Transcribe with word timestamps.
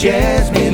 jazz 0.00 0.50
music. 0.52 0.69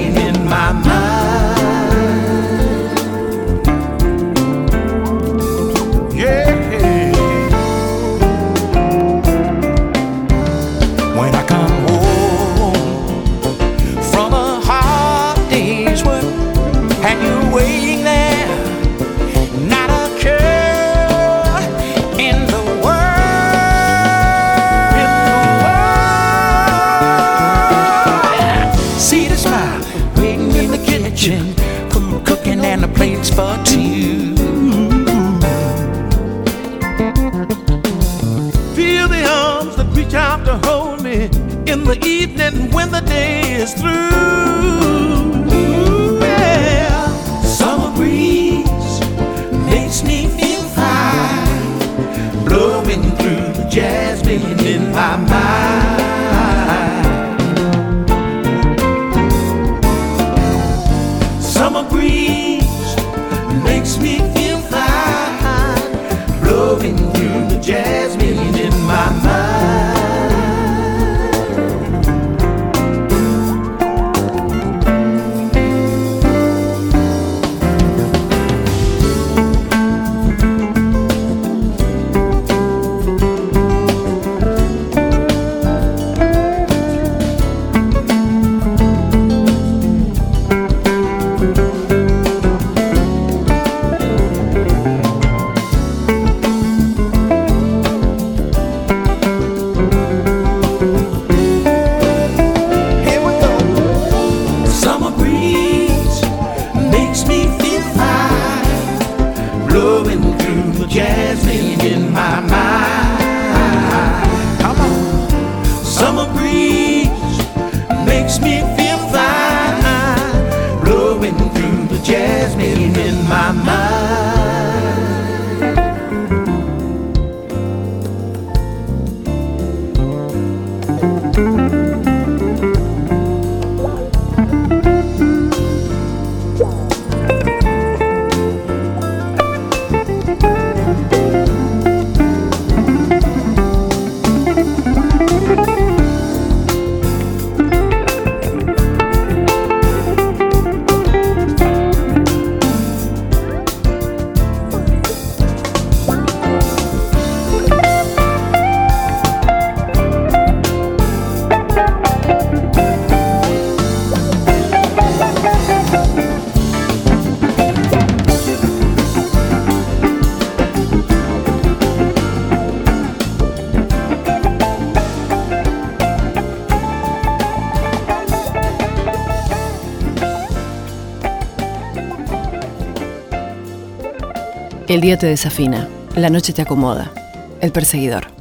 día 185.06 185.16
te 185.16 185.28
desafina, 185.28 185.86
la 186.16 186.30
noche 186.30 186.52
te 186.52 186.62
acomoda. 186.62 187.12
El 187.60 187.70
perseguidor. 187.70 188.35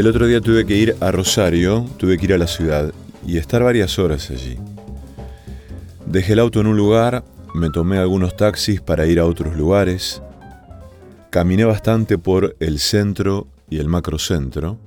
El 0.00 0.06
otro 0.06 0.26
día 0.26 0.40
tuve 0.40 0.64
que 0.64 0.74
ir 0.74 0.96
a 1.00 1.10
Rosario, 1.10 1.84
tuve 1.98 2.16
que 2.16 2.24
ir 2.24 2.32
a 2.32 2.38
la 2.38 2.46
ciudad 2.46 2.90
y 3.26 3.36
estar 3.36 3.62
varias 3.62 3.98
horas 3.98 4.30
allí. 4.30 4.56
Dejé 6.06 6.32
el 6.32 6.38
auto 6.38 6.58
en 6.58 6.68
un 6.68 6.76
lugar, 6.78 7.22
me 7.54 7.68
tomé 7.68 7.98
algunos 7.98 8.34
taxis 8.34 8.80
para 8.80 9.04
ir 9.04 9.20
a 9.20 9.26
otros 9.26 9.54
lugares, 9.58 10.22
caminé 11.28 11.66
bastante 11.66 12.16
por 12.16 12.56
el 12.60 12.78
centro 12.78 13.46
y 13.68 13.76
el 13.76 13.88
macrocentro, 13.88 14.78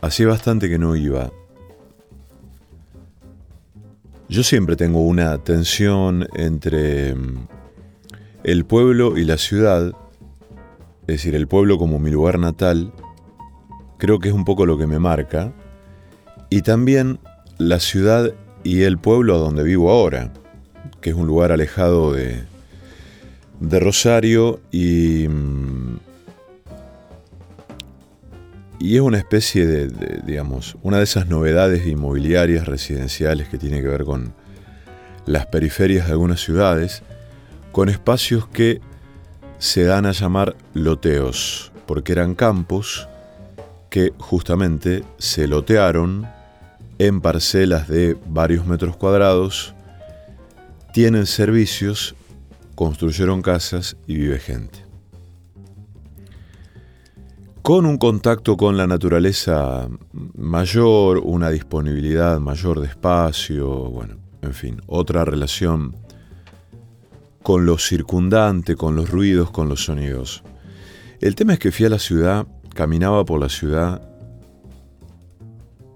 hacía 0.00 0.28
bastante 0.28 0.68
que 0.68 0.78
no 0.78 0.94
iba. 0.94 1.32
Yo 4.28 4.44
siempre 4.44 4.76
tengo 4.76 5.00
una 5.00 5.38
tensión 5.38 6.28
entre 6.36 7.16
mm, 7.16 7.48
el 8.44 8.64
pueblo 8.64 9.18
y 9.18 9.24
la 9.24 9.38
ciudad, 9.38 9.88
es 9.88 11.06
decir, 11.16 11.34
el 11.34 11.48
pueblo 11.48 11.78
como 11.78 11.98
mi 11.98 12.12
lugar 12.12 12.38
natal, 12.38 12.92
creo 13.98 14.18
que 14.18 14.28
es 14.28 14.34
un 14.34 14.44
poco 14.44 14.66
lo 14.66 14.78
que 14.78 14.86
me 14.86 14.98
marca, 14.98 15.52
y 16.50 16.62
también 16.62 17.18
la 17.58 17.80
ciudad 17.80 18.32
y 18.62 18.82
el 18.82 18.98
pueblo 18.98 19.38
donde 19.38 19.62
vivo 19.62 19.90
ahora, 19.90 20.32
que 21.00 21.10
es 21.10 21.16
un 21.16 21.26
lugar 21.26 21.52
alejado 21.52 22.12
de, 22.12 22.44
de 23.60 23.80
Rosario 23.80 24.60
y, 24.70 25.26
mm, 25.28 25.98
y 28.78 28.96
es 28.96 29.00
una 29.00 29.18
especie 29.18 29.66
de, 29.66 29.88
de, 29.88 30.22
digamos, 30.24 30.76
una 30.82 30.98
de 30.98 31.04
esas 31.04 31.26
novedades 31.26 31.86
inmobiliarias 31.86 32.66
residenciales 32.66 33.48
que 33.48 33.58
tiene 33.58 33.80
que 33.80 33.88
ver 33.88 34.04
con 34.04 34.34
las 35.26 35.46
periferias 35.46 36.06
de 36.06 36.12
algunas 36.12 36.40
ciudades, 36.40 37.02
con 37.72 37.88
espacios 37.88 38.46
que 38.48 38.80
se 39.58 39.84
dan 39.84 40.06
a 40.06 40.12
llamar 40.12 40.56
loteos, 40.74 41.72
porque 41.86 42.12
eran 42.12 42.34
campos 42.34 43.08
que 43.94 44.12
justamente 44.18 45.04
se 45.18 45.46
lotearon 45.46 46.26
en 46.98 47.20
parcelas 47.20 47.86
de 47.86 48.16
varios 48.26 48.66
metros 48.66 48.96
cuadrados, 48.96 49.72
tienen 50.92 51.26
servicios, 51.26 52.16
construyeron 52.74 53.40
casas 53.40 53.96
y 54.08 54.16
vive 54.16 54.40
gente. 54.40 54.84
Con 57.62 57.86
un 57.86 57.96
contacto 57.96 58.56
con 58.56 58.76
la 58.76 58.88
naturaleza 58.88 59.88
mayor, 60.34 61.18
una 61.18 61.50
disponibilidad 61.50 62.40
mayor 62.40 62.80
de 62.80 62.88
espacio, 62.88 63.68
bueno, 63.90 64.16
en 64.42 64.54
fin, 64.54 64.82
otra 64.88 65.24
relación 65.24 65.94
con 67.44 67.64
lo 67.64 67.78
circundante, 67.78 68.74
con 68.74 68.96
los 68.96 69.08
ruidos, 69.08 69.52
con 69.52 69.68
los 69.68 69.84
sonidos. 69.84 70.42
El 71.20 71.36
tema 71.36 71.52
es 71.52 71.60
que 71.60 71.70
fui 71.70 71.86
a 71.86 71.90
la 71.90 72.00
ciudad 72.00 72.48
Caminaba 72.74 73.24
por 73.24 73.40
la 73.40 73.48
ciudad, 73.48 74.02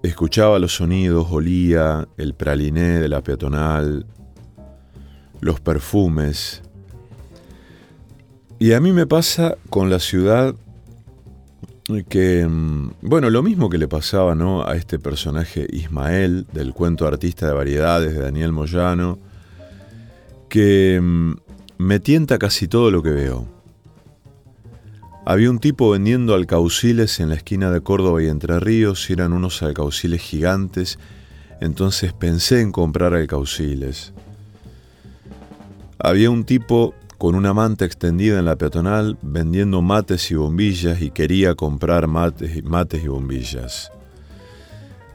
escuchaba 0.01 0.59
los 0.59 0.75
sonidos, 0.75 1.27
olía 1.29 2.07
el 2.17 2.33
praliné 2.33 2.99
de 2.99 3.09
la 3.09 3.21
peatonal, 3.21 4.05
los 5.41 5.59
perfumes. 5.59 6.61
Y 8.59 8.73
a 8.73 8.79
mí 8.79 8.91
me 8.91 9.05
pasa 9.05 9.57
con 9.69 9.89
la 9.89 9.99
ciudad 9.99 10.55
que, 12.07 12.47
mm, 12.47 12.91
bueno, 13.01 13.29
lo 13.29 13.41
mismo 13.41 13.69
que 13.69 13.77
le 13.77 13.87
pasaba 13.87 14.35
¿no? 14.35 14.65
a 14.65 14.75
este 14.75 14.99
personaje 14.99 15.67
Ismael 15.71 16.45
del 16.53 16.73
cuento 16.73 17.07
Artista 17.07 17.47
de 17.47 17.53
Variedades 17.53 18.13
de 18.13 18.21
Daniel 18.21 18.51
Moyano, 18.51 19.17
que 20.49 20.99
mm, 21.01 21.33
me 21.79 21.99
tienta 21.99 22.37
casi 22.37 22.67
todo 22.67 22.91
lo 22.91 23.01
que 23.01 23.09
veo. 23.09 23.58
Había 25.25 25.51
un 25.51 25.59
tipo 25.59 25.91
vendiendo 25.91 26.33
alcauciles 26.33 27.19
en 27.19 27.29
la 27.29 27.35
esquina 27.35 27.71
de 27.71 27.81
Córdoba 27.81 28.23
y 28.23 28.27
Entre 28.27 28.59
Ríos 28.59 29.09
y 29.09 29.13
eran 29.13 29.33
unos 29.33 29.61
alcauciles 29.61 30.21
gigantes, 30.21 30.97
entonces 31.61 32.13
pensé 32.13 32.61
en 32.61 32.71
comprar 32.71 33.13
alcauciles. 33.13 34.13
Había 35.99 36.31
un 36.31 36.45
tipo 36.45 36.95
con 37.17 37.35
una 37.35 37.53
manta 37.53 37.83
extendida 37.83 38.39
en 38.39 38.45
la 38.45 38.55
peatonal 38.55 39.17
vendiendo 39.21 39.81
mates 39.81 40.31
y 40.31 40.35
bombillas 40.35 41.01
y 41.01 41.11
quería 41.11 41.53
comprar 41.53 42.07
mates, 42.07 42.63
mates 42.63 43.03
y 43.03 43.09
bombillas. 43.09 43.91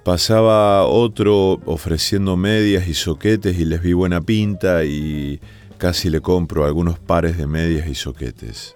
Pasaba 0.04 0.84
otro 0.84 1.62
ofreciendo 1.64 2.36
medias 2.36 2.86
y 2.88 2.92
soquetes 2.92 3.58
y 3.58 3.64
les 3.64 3.80
vi 3.80 3.94
buena 3.94 4.20
pinta 4.20 4.84
y 4.84 5.40
casi 5.78 6.10
le 6.10 6.20
compro 6.20 6.66
algunos 6.66 6.98
pares 6.98 7.38
de 7.38 7.46
medias 7.46 7.88
y 7.88 7.94
soquetes. 7.94 8.74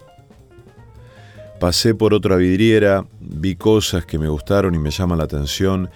Pasé 1.59 1.93
por 1.93 2.13
otra 2.13 2.37
vidriera, 2.37 3.05
vi 3.19 3.55
cosas 3.55 4.05
que 4.05 4.17
me 4.17 4.29
gustaron 4.29 4.75
y 4.75 4.79
me 4.79 4.91
llaman 4.91 5.17
la 5.17 5.25
atención, 5.25 5.89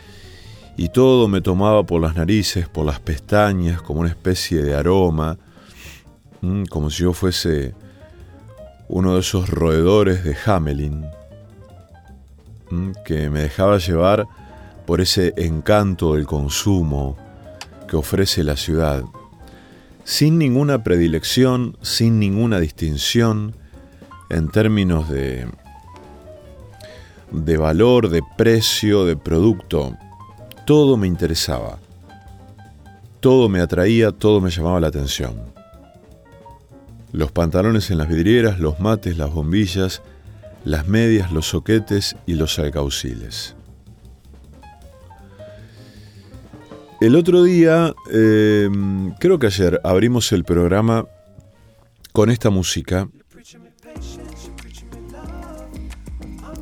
y 0.76 0.90
todo 0.90 1.30
me 1.30 1.40
tomaba 1.40 1.84
por 1.86 2.02
las 2.02 2.16
narices, 2.16 2.68
por 2.68 2.86
las 2.86 3.00
pestañas, 3.00 3.82
como 3.82 4.02
una 4.02 4.10
especie 4.10 4.62
de 4.62 4.76
aroma, 4.76 5.38
como 6.70 6.90
si 6.90 7.04
yo 7.04 7.14
fuese 7.14 7.74
uno 8.90 9.14
de 9.14 9.22
esos 9.22 9.50
roedores 9.50 10.26
de 10.26 10.36
Hamelin, 10.46 11.06
que 13.06 13.30
me 13.30 13.44
dejaba 13.44 13.78
llevar 13.78 14.28
por 14.86 15.00
ese 15.00 15.34
encanto 15.38 16.16
del 16.16 16.26
consumo 16.26 17.16
que 17.88 17.96
ofrece 17.96 18.44
la 18.44 18.58
ciudad, 18.58 19.04
sin 20.04 20.38
ninguna 20.38 20.84
predilección, 20.84 21.78
sin 21.82 22.20
ninguna 22.20 22.60
distinción, 22.60 23.56
en 24.34 24.50
términos 24.50 25.10
de, 25.10 25.48
de 27.32 27.58
valor, 27.58 28.10
de 28.10 28.22
precio, 28.38 29.06
de 29.06 29.16
producto. 29.16 29.96
Todo 30.66 30.98
me 30.98 31.08
interesaba. 31.08 31.78
Todo 33.20 33.48
me 33.48 33.62
atraía, 33.62 34.12
todo 34.12 34.42
me 34.42 34.50
llamaba 34.50 34.80
la 34.80 34.88
atención. 34.88 35.36
Los 37.12 37.32
pantalones 37.32 37.92
en 37.92 38.00
las 38.00 38.10
vidrieras, 38.10 38.60
los 38.60 38.80
mates, 38.80 39.18
las 39.18 39.32
bombillas, 39.32 40.02
las 40.66 40.88
medias, 40.88 41.32
los 41.32 41.48
soquetes 41.48 42.16
y 42.26 42.34
los 42.34 42.58
alcauciles. 42.58 43.56
El 47.00 47.16
otro 47.16 47.44
día, 47.44 47.94
eh, 48.12 48.70
creo 49.20 49.38
que 49.38 49.48
ayer, 49.48 49.80
abrimos 49.84 50.32
el 50.32 50.44
programa 50.44 51.06
con 52.14 52.30
esta 52.30 52.50
música 52.50 53.10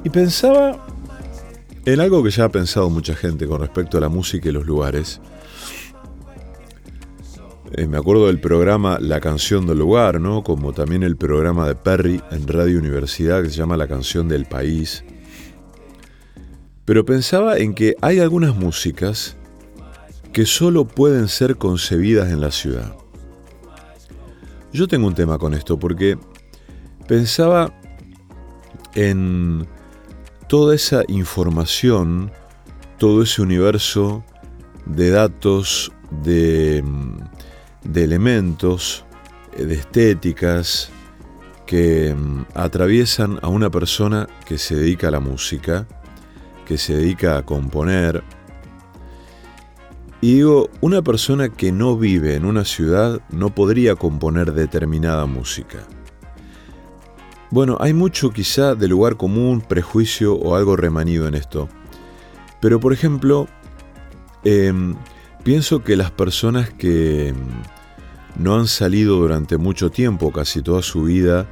Y 0.03 0.10
pensaba 0.10 0.86
en 1.86 2.00
algo 2.00 2.24
que 2.24 2.29
ya 2.31 2.46
ha 2.46 2.50
pensado 2.50 2.89
mucha 2.89 3.15
gente 3.15 3.48
con 3.48 3.60
respecto 3.60 3.98
a 3.98 4.01
la 4.01 4.10
música 4.10 4.50
y 4.50 4.51
los 4.51 4.65
lugares. 4.65 5.22
Eh, 7.74 7.88
me 7.88 7.98
acuerdo 7.98 8.27
del 8.27 8.39
programa 8.39 8.98
La 9.00 9.20
canción 9.20 9.65
del 9.65 9.79
lugar, 9.79 10.20
¿no? 10.20 10.43
Como 10.43 10.74
también 10.74 11.03
el 11.03 11.15
programa 11.15 11.67
de 11.67 11.75
Perry 11.75 12.22
en 12.31 12.48
Radio 12.48 12.79
Universidad 12.79 13.41
que 13.43 13.50
se 13.50 13.55
llama 13.55 13.77
La 13.77 13.88
canción 13.88 14.27
del 14.27 14.46
país. 14.46 15.03
Pero 16.86 17.05
pensaba 17.05 17.58
en 17.58 17.74
que 17.74 17.96
hay 18.01 18.20
algunas 18.20 18.55
músicas 18.55 19.38
que 20.34 20.46
solo 20.46 20.86
pueden 20.86 21.27
ser 21.27 21.58
concebidas 21.58 22.31
en 22.31 22.41
la 22.41 22.51
ciudad. 22.51 22.96
Yo 24.74 24.88
tengo 24.88 25.08
un 25.08 25.15
tema 25.15 25.38
con 25.38 25.53
esto 25.53 25.79
porque 25.79 26.17
pensaba 27.08 27.74
en 28.96 29.67
toda 30.51 30.75
esa 30.75 31.05
información, 31.08 32.29
todo 32.98 33.24
ese 33.24 33.41
universo 33.41 34.22
de 34.86 35.10
datos, 35.10 35.93
de, 36.25 36.84
de 37.86 38.03
elementos, 38.03 39.05
eh, 39.55 39.63
de 39.63 39.75
estéticas 39.75 40.91
que 41.65 42.13
mm, 42.13 42.48
atraviesan 42.53 43.39
a 43.41 43.48
una 43.48 43.70
persona 43.70 44.27
que 44.43 44.58
se 44.58 44.75
dedica 44.75 45.08
a 45.08 45.12
la 45.12 45.22
música, 45.22 45.88
que 46.65 46.77
se 46.77 46.98
dedica 46.98 47.38
a 47.38 47.46
componer. 47.46 48.22
Y 50.20 50.34
digo, 50.34 50.70
una 50.81 51.01
persona 51.01 51.48
que 51.48 51.72
no 51.72 51.96
vive 51.98 52.36
en 52.36 52.43
una 52.43 52.65
ciudad 52.65 53.22
no 53.29 53.55
podría 53.55 53.96
componer 53.96 54.51
determinada 54.51 55.25
música. 55.27 55.88
Bueno, 57.51 57.75
hay 57.81 57.93
mucho 57.93 58.31
quizá 58.31 58.75
de 58.75 58.88
lugar 58.88 59.17
común, 59.17 59.60
prejuicio 59.60 60.36
o 60.36 60.55
algo 60.55 60.77
remanido 60.77 61.27
en 61.27 61.36
esto. 61.36 61.67
Pero 62.62 62.79
por 62.79 62.93
ejemplo, 62.93 63.46
em, 64.46 64.96
pienso 65.43 65.84
que 65.84 65.98
las 65.98 66.12
personas 66.12 66.70
que 66.70 67.27
em, 67.27 67.36
no 68.38 68.55
han 68.55 68.67
salido 68.67 69.17
durante 69.17 69.58
mucho 69.58 69.91
tiempo, 69.91 70.31
casi 70.31 70.62
toda 70.62 70.81
su 70.81 71.03
vida, 71.03 71.46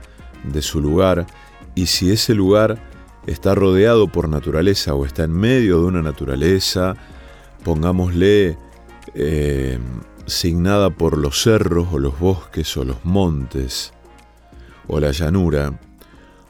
de 0.46 0.62
su 0.62 0.80
lugar, 0.80 1.28
y 1.76 1.88
si 1.88 2.12
ese 2.12 2.34
lugar 2.34 2.82
está 3.28 3.54
rodeado 3.54 4.08
por 4.08 4.30
naturaleza 4.30 4.96
o 4.96 5.06
está 5.06 5.26
en 5.26 5.32
medio 5.32 5.80
de 5.80 5.86
una 5.86 6.02
naturaleza, 6.02 6.96
pongámosle 7.66 8.58
em, 9.16 9.82
signada 10.28 10.92
por 10.92 11.18
los 11.18 11.42
cerros 11.44 11.90
o 11.92 12.00
los 12.00 12.18
bosques 12.20 12.78
o 12.78 12.86
los 12.86 13.04
montes 13.04 13.92
o 14.88 15.00
la 15.00 15.12
llanura, 15.12 15.80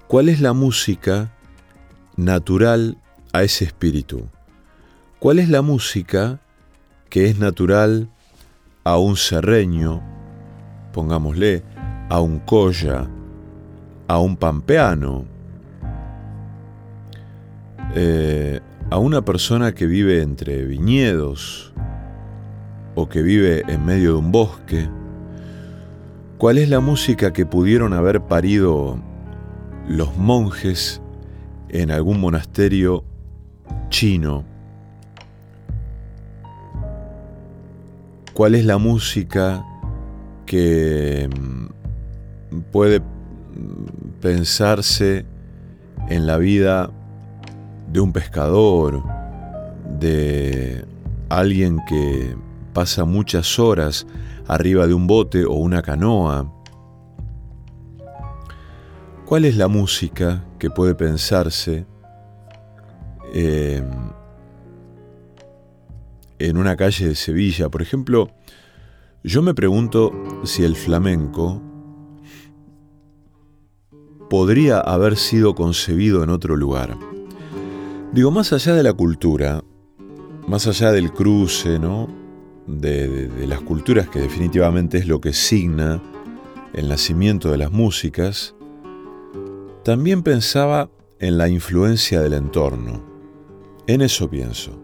¿Cuál 0.10 0.28
es 0.28 0.42
la 0.42 0.54
música 0.54 1.30
natural 2.18 2.98
a 3.32 3.44
ese 3.44 3.64
espíritu? 3.66 4.28
¿Cuál 5.20 5.38
es 5.38 5.50
la 5.50 5.62
música 5.62 6.40
que 7.12 7.28
es 7.28 7.38
natural 7.38 8.10
a 8.84 8.98
un 8.98 9.18
serreño, 9.18 10.02
pongámosle, 10.94 11.62
a 12.10 12.22
un 12.22 12.40
colla, 12.40 13.08
a 14.08 14.18
un 14.18 14.36
pampeano, 14.36 15.26
eh, 17.94 18.62
a 18.90 18.98
una 18.98 19.24
persona 19.24 19.76
que 19.76 19.86
vive 19.86 20.24
entre 20.24 20.66
viñedos 20.66 21.72
o 22.96 23.08
que 23.08 23.22
vive 23.22 23.64
en 23.72 23.86
medio 23.86 24.14
de 24.14 24.18
un 24.18 24.32
bosque? 24.32 24.90
¿Cuál 26.40 26.58
es 26.58 26.68
la 26.68 26.80
música 26.80 27.32
que 27.32 27.46
pudieron 27.46 27.94
haber 27.94 28.22
parido 28.22 29.00
los 29.90 30.16
monjes 30.16 31.02
en 31.68 31.92
algún 31.92 32.22
monasterio 32.22 33.04
chino? 33.90 34.46
¿Cuál 38.34 38.56
es 38.56 38.64
la 38.64 38.78
música 38.78 39.66
que 40.46 41.30
mm, 41.30 42.60
puede 42.72 43.02
pensarse 44.22 45.26
en 46.08 46.26
la 46.26 46.38
vida 46.38 46.90
de 47.92 48.00
un 48.00 48.14
pescador, 48.14 49.04
de 50.00 50.86
alguien 51.30 51.80
que 51.88 52.36
pasa 52.74 53.06
muchas 53.06 53.60
horas 53.60 54.06
arriba 54.48 54.88
de 54.88 54.94
un 54.94 55.08
bote 55.08 55.46
o 55.46 55.54
una 55.54 55.82
canoa. 55.82 56.52
¿Cuál 59.30 59.46
es 59.46 59.58
la 59.58 59.68
música 59.68 60.44
que 60.58 60.72
puede 60.72 60.96
pensarse 60.96 61.86
eh, 63.32 63.84
en 66.40 66.58
una 66.58 66.76
calle 66.76 67.10
de 67.10 67.14
Sevilla? 67.14 67.70
Por 67.70 67.84
ejemplo, 67.84 68.32
yo 69.24 69.44
me 69.44 69.54
pregunto 69.54 70.12
si 70.46 70.64
el 70.64 70.76
flamenco 70.76 71.62
podría 74.32 74.80
haber 74.80 75.16
sido 75.16 75.54
concebido 75.54 76.24
en 76.24 76.32
otro 76.32 76.56
lugar. 76.56 76.98
Digo, 78.12 78.32
más 78.32 78.52
allá 78.52 78.74
de 78.74 78.82
la 78.82 78.94
cultura, 78.94 79.64
más 80.48 80.66
allá 80.66 80.92
del 80.92 81.14
cruce, 81.14 81.78
¿no? 81.78 82.08
De, 82.66 83.30
las 83.48 83.62
culturas, 83.62 84.10
que 84.10 84.22
definitivamente 84.22 84.98
es 84.98 85.08
lo 85.08 85.22
que 85.22 85.34
signa 85.34 86.02
el 86.74 86.90
nacimiento 86.90 87.52
de 87.52 87.60
las 87.60 87.72
músicas, 87.72 88.56
también 89.90 90.22
pensaba 90.22 90.92
en 91.18 91.40
la 91.40 91.50
influencia 91.50 92.22
del 92.22 92.34
entorno. 92.34 93.04
En 93.88 94.02
eso 94.02 94.30
pienso. 94.30 94.80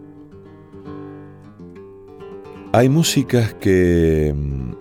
Hay 2.72 2.88
músicas 2.88 3.54
que 3.54 4.34
mm, 4.36 4.72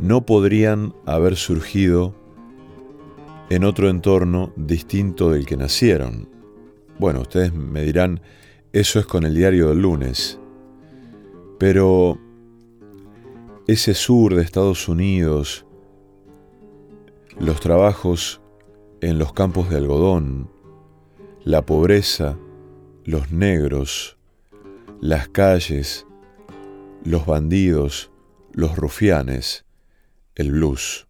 no 0.00 0.26
podrían 0.26 0.94
haber 1.06 1.36
surgido 1.36 2.14
en 3.48 3.64
otro 3.64 3.88
entorno 3.88 4.52
distinto 4.56 5.30
del 5.30 5.46
que 5.46 5.56
nacieron. 5.56 6.28
Bueno, 6.98 7.22
ustedes 7.22 7.54
me 7.54 7.84
dirán, 7.84 8.20
eso 8.74 9.00
es 9.00 9.06
con 9.06 9.24
el 9.24 9.34
diario 9.34 9.70
del 9.70 9.80
lunes. 9.80 10.38
Pero 11.58 12.18
ese 13.66 13.94
sur 13.94 14.34
de 14.34 14.42
Estados 14.42 14.90
Unidos, 14.90 15.64
los 17.38 17.60
trabajos 17.60 18.41
en 19.02 19.18
los 19.18 19.32
campos 19.32 19.68
de 19.68 19.76
algodón, 19.76 20.48
la 21.42 21.62
pobreza, 21.66 22.38
los 23.04 23.32
negros, 23.32 24.16
las 25.00 25.28
calles, 25.28 26.06
los 27.04 27.26
bandidos, 27.26 28.12
los 28.52 28.76
rufianes, 28.76 29.64
el 30.36 30.52
blues. 30.52 31.08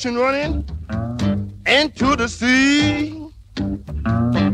Ocean, 0.00 0.16
running 0.16 0.64
into 1.66 2.16
the 2.16 2.26
sea. 2.26 3.28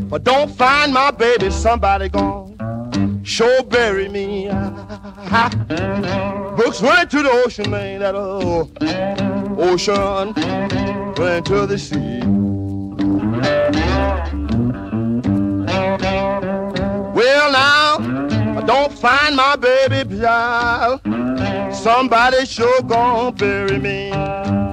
But 0.08 0.24
don't 0.24 0.50
find 0.50 0.92
my 0.92 1.12
baby, 1.12 1.50
somebody 1.50 2.08
gone. 2.08 3.22
Sure 3.22 3.62
bury 3.62 4.08
me. 4.08 4.46
Books 6.56 6.82
running 6.82 7.08
to 7.08 7.22
the 7.22 7.30
ocean, 7.44 7.70
man, 7.70 8.00
that 8.00 8.16
oh, 8.16 8.68
ocean 9.56 10.32
running 11.14 11.44
to 11.44 11.64
the 11.66 11.78
sea. 11.78 12.22
Well, 17.14 17.52
now, 17.52 17.98
I 18.58 18.62
don't 18.66 18.92
find 18.92 19.36
my 19.36 19.54
baby, 19.54 20.18
child. 20.18 21.02
Somebody 21.72 22.46
sure 22.46 22.82
gonna 22.82 23.30
bury 23.30 23.78
me. 23.78 24.65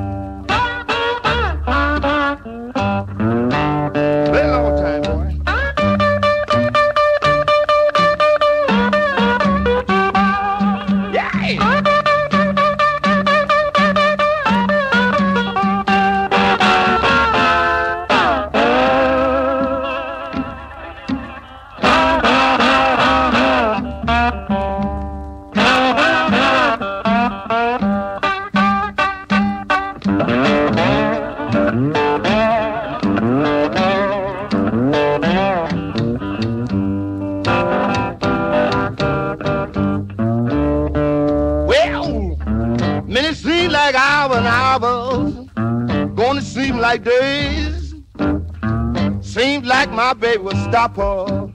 dapper 50.74 51.52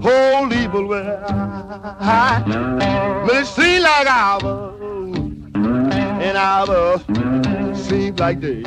whole 0.00 0.52
evil 0.52 0.86
well. 0.86 1.20
But 3.26 3.36
it 3.42 3.46
seems 3.46 3.82
like 3.82 4.06
hours 4.06 4.80
and 6.26 6.36
hours 6.36 7.00
seem 7.76 8.14
like 8.14 8.38
days. 8.38 8.64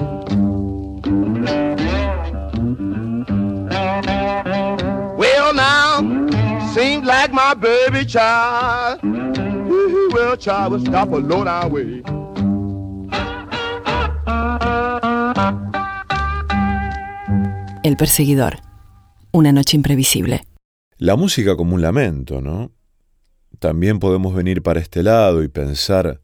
Well 5.18 5.54
now, 5.54 6.02
seems 6.74 7.06
like 7.08 7.32
my 7.32 7.54
baby 7.54 8.04
child. 8.04 9.00
Well, 10.12 10.36
child, 10.36 10.74
will 10.74 10.82
stop 10.82 11.10
alone 11.14 11.48
our 11.48 11.70
way. 11.70 12.04
El 17.86 17.96
perseguidor. 17.96 18.69
Una 19.40 19.54
noche 19.54 19.78
imprevisible. 19.78 20.46
La 20.98 21.16
música 21.16 21.56
como 21.56 21.76
un 21.76 21.82
lamento, 21.82 22.42
¿no? 22.42 22.74
También 23.60 24.00
podemos 24.00 24.36
venir 24.36 24.62
para 24.62 24.82
este 24.82 25.02
lado 25.02 25.44
y 25.44 25.48
pensar 25.48 26.20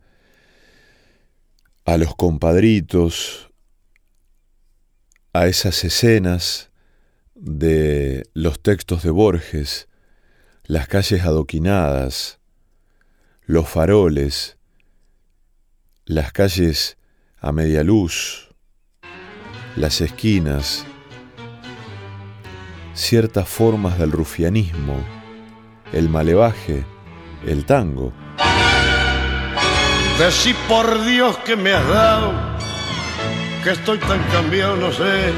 a 1.86 1.96
los 1.96 2.14
compadritos, 2.18 3.54
a 5.32 5.48
esas 5.48 5.82
escenas 5.86 6.72
de 7.36 8.24
los 8.34 8.62
textos 8.62 9.04
de 9.04 9.12
Borges, 9.12 9.88
las 10.66 10.90
calles 10.90 11.24
adoquinadas, 11.24 12.42
los 13.46 13.70
faroles, 13.70 14.58
las 16.04 16.34
calles 16.34 16.98
a 17.38 17.54
media 17.54 17.82
luz, 17.82 18.54
las 19.78 20.02
esquinas, 20.02 20.86
ciertas 22.96 23.48
formas 23.48 24.00
del 24.00 24.12
rufianismo, 24.12 24.96
el 25.92 26.10
malevaje, 26.10 26.86
el 27.46 27.66
tango. 27.66 28.14
Decí 30.18 30.56
por 30.70 31.04
Dios 31.06 31.38
que 31.40 31.58
me 31.58 31.74
has 31.74 31.88
dado, 31.88 32.34
que 33.64 33.72
estoy 33.72 33.98
tan 34.00 34.24
cambiado, 34.32 34.78
no 34.78 34.92
sé 34.92 35.34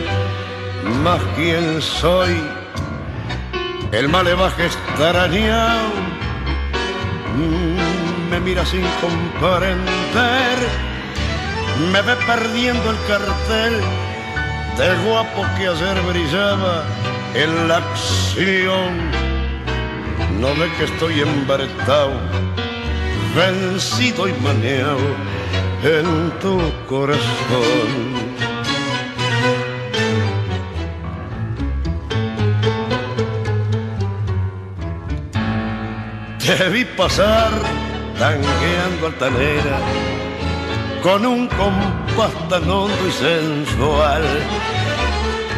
más 1.03 1.19
quién 1.35 1.81
soy. 1.81 2.37
El 3.91 4.07
malevaje 4.09 4.65
extrañado 4.65 5.89
mm, 7.35 8.29
me 8.29 8.39
mira 8.39 8.65
sin 8.65 8.83
comprender, 9.01 10.57
me 11.91 12.01
ve 12.01 12.15
perdiendo 12.27 12.91
el 12.91 12.97
cartel 13.07 13.81
de 14.77 15.09
guapo 15.09 15.43
que 15.57 15.67
ayer 15.67 16.01
brillaba 16.01 16.83
en 17.33 17.67
la 17.67 17.77
acción. 17.77 19.11
No 20.39 20.49
ve 20.55 20.69
que 20.77 20.85
estoy 20.85 21.21
embaretado, 21.21 22.13
vencido 23.35 24.27
y 24.27 24.33
maneado 24.33 25.07
en 25.83 26.31
tu 26.39 26.59
corazón. 26.87 28.17
Te 36.39 36.69
vi 36.69 36.85
pasar 36.85 37.51
tangueando 38.17 39.07
altanera 39.07 39.79
con 41.03 41.25
un 41.25 41.47
compás 41.47 42.31
tan 42.49 42.69
hondo 42.69 43.07
y 43.07 43.11
sensual 43.11 44.23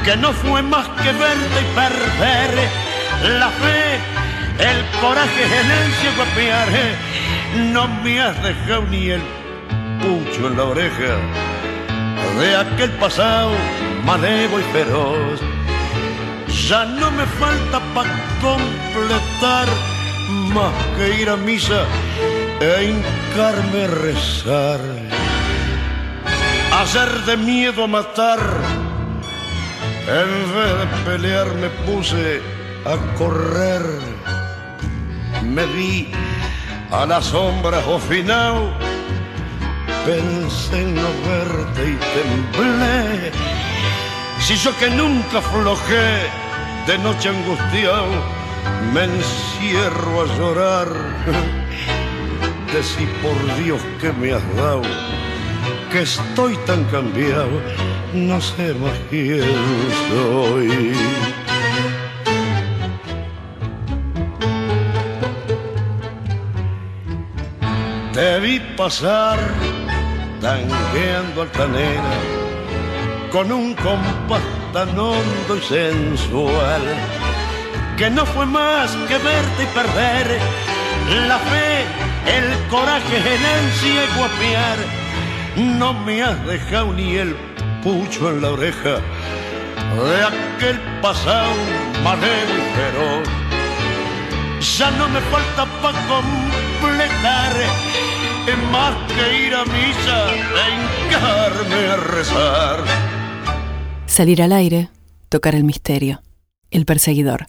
que 0.10 0.18
no 0.18 0.34
fue 0.34 0.64
más 0.64 0.88
que 1.04 1.12
verte 1.12 1.60
y 1.62 1.76
perder 1.76 2.52
la 3.40 3.50
fe, 3.50 4.00
el 4.58 5.00
coraje, 5.00 5.44
el 5.44 5.72
ansia 5.72 6.12
guapear. 6.16 6.68
No 7.74 7.88
me 8.02 8.20
has 8.20 8.42
dejado 8.42 8.88
ni 8.90 9.12
el 9.12 9.22
pucho 10.02 10.48
en 10.48 10.58
la 10.58 10.64
oreja 10.64 11.14
de 12.40 12.56
aquel 12.56 12.90
pasado 12.94 13.52
malevo 14.04 14.60
y 14.60 14.64
feroz. 14.74 15.42
Ya 16.68 16.86
no 16.86 17.12
me 17.12 17.26
falta 17.42 17.80
para 17.94 18.10
completar 18.42 19.68
más 20.56 20.74
que 20.98 21.22
ir 21.22 21.30
a 21.30 21.38
misa 21.38 21.86
e 22.60 22.84
hincarme 22.86 23.84
a 23.84 23.88
rezar. 23.88 24.80
Hacer 26.82 27.10
de 27.26 27.38
miedo 27.38 27.88
matar, 27.88 28.40
en 30.10 30.32
vez 30.56 30.74
de 30.80 30.88
pelear 31.06 31.54
me 31.56 31.70
puse 31.86 32.42
a 32.86 32.96
correr. 33.18 33.86
Me 35.44 35.66
vi 35.68 36.12
a 36.92 37.06
la 37.06 37.22
sombra 37.22 37.80
final, 38.08 38.74
pensé 40.06 40.82
en 40.82 40.96
no 40.96 41.10
verte 41.28 41.82
y 41.94 41.98
temblé. 42.16 43.32
Si 44.40 44.56
yo 44.56 44.76
que 44.80 44.90
nunca 44.90 45.42
flojé 45.42 46.30
de 46.88 46.98
noche 46.98 47.30
angustiado, 47.30 48.08
me 48.94 49.04
encierro 49.04 50.22
a 50.22 50.38
llorar. 50.38 50.88
Decí 52.74 53.08
por 53.22 53.38
Dios 53.64 53.82
que 54.00 54.12
me 54.14 54.34
has 54.34 54.56
dado, 54.56 54.82
que 55.92 56.02
estoy 56.02 56.56
tan 56.68 56.84
cambiado, 56.86 57.62
no 58.14 58.42
sé 58.42 58.74
más 58.76 58.98
quién 59.10 59.44
soy. 60.10 60.94
Te 68.14 68.40
vi 68.40 68.60
pasar 68.76 69.38
tangueando 70.42 71.44
altanera 71.44 72.14
con 73.32 73.52
un 73.52 73.74
compás 73.76 74.42
tan 74.74 74.90
hondo 74.90 75.58
y 75.58 75.62
sensual 75.62 76.82
que 77.98 78.10
no 78.10 78.26
fue 78.26 78.46
más 78.46 78.92
que 79.08 79.18
verte 79.18 79.64
y 79.64 79.66
perder 79.68 80.40
la 81.28 81.38
fe, 81.40 81.86
el 82.38 82.68
coraje, 82.70 83.18
el 83.18 83.46
ansia 83.46 84.06
y 84.06 84.18
guapear. 84.18 84.78
No 85.78 85.94
me 85.94 86.24
has 86.24 86.46
dejado 86.46 86.94
ni 86.94 87.18
el 87.18 87.36
pucho 87.84 88.30
en 88.32 88.42
la 88.42 88.52
oreja 88.52 88.96
de 89.96 90.24
aquel 90.24 90.80
pasado 91.02 91.54
manero 92.04 92.54
y 92.54 92.76
feroz. 92.76 93.28
Ya 94.78 94.92
no 94.92 95.08
me 95.10 95.22
falta 95.22 95.66
para 95.82 96.00
completar 96.08 97.54
es 98.48 98.72
más 98.72 98.96
que 99.12 99.48
ir 99.48 99.54
a 99.54 99.64
misa 99.66 100.34
e 100.34 101.06
hincarme 101.08 101.88
a 101.88 101.98
rezar. 101.98 102.80
Salir 104.06 104.42
al 104.42 104.54
aire, 104.54 104.90
tocar 105.30 105.56
el 105.56 105.64
misterio, 105.64 106.22
el 106.72 106.86
perseguidor. 106.86 107.48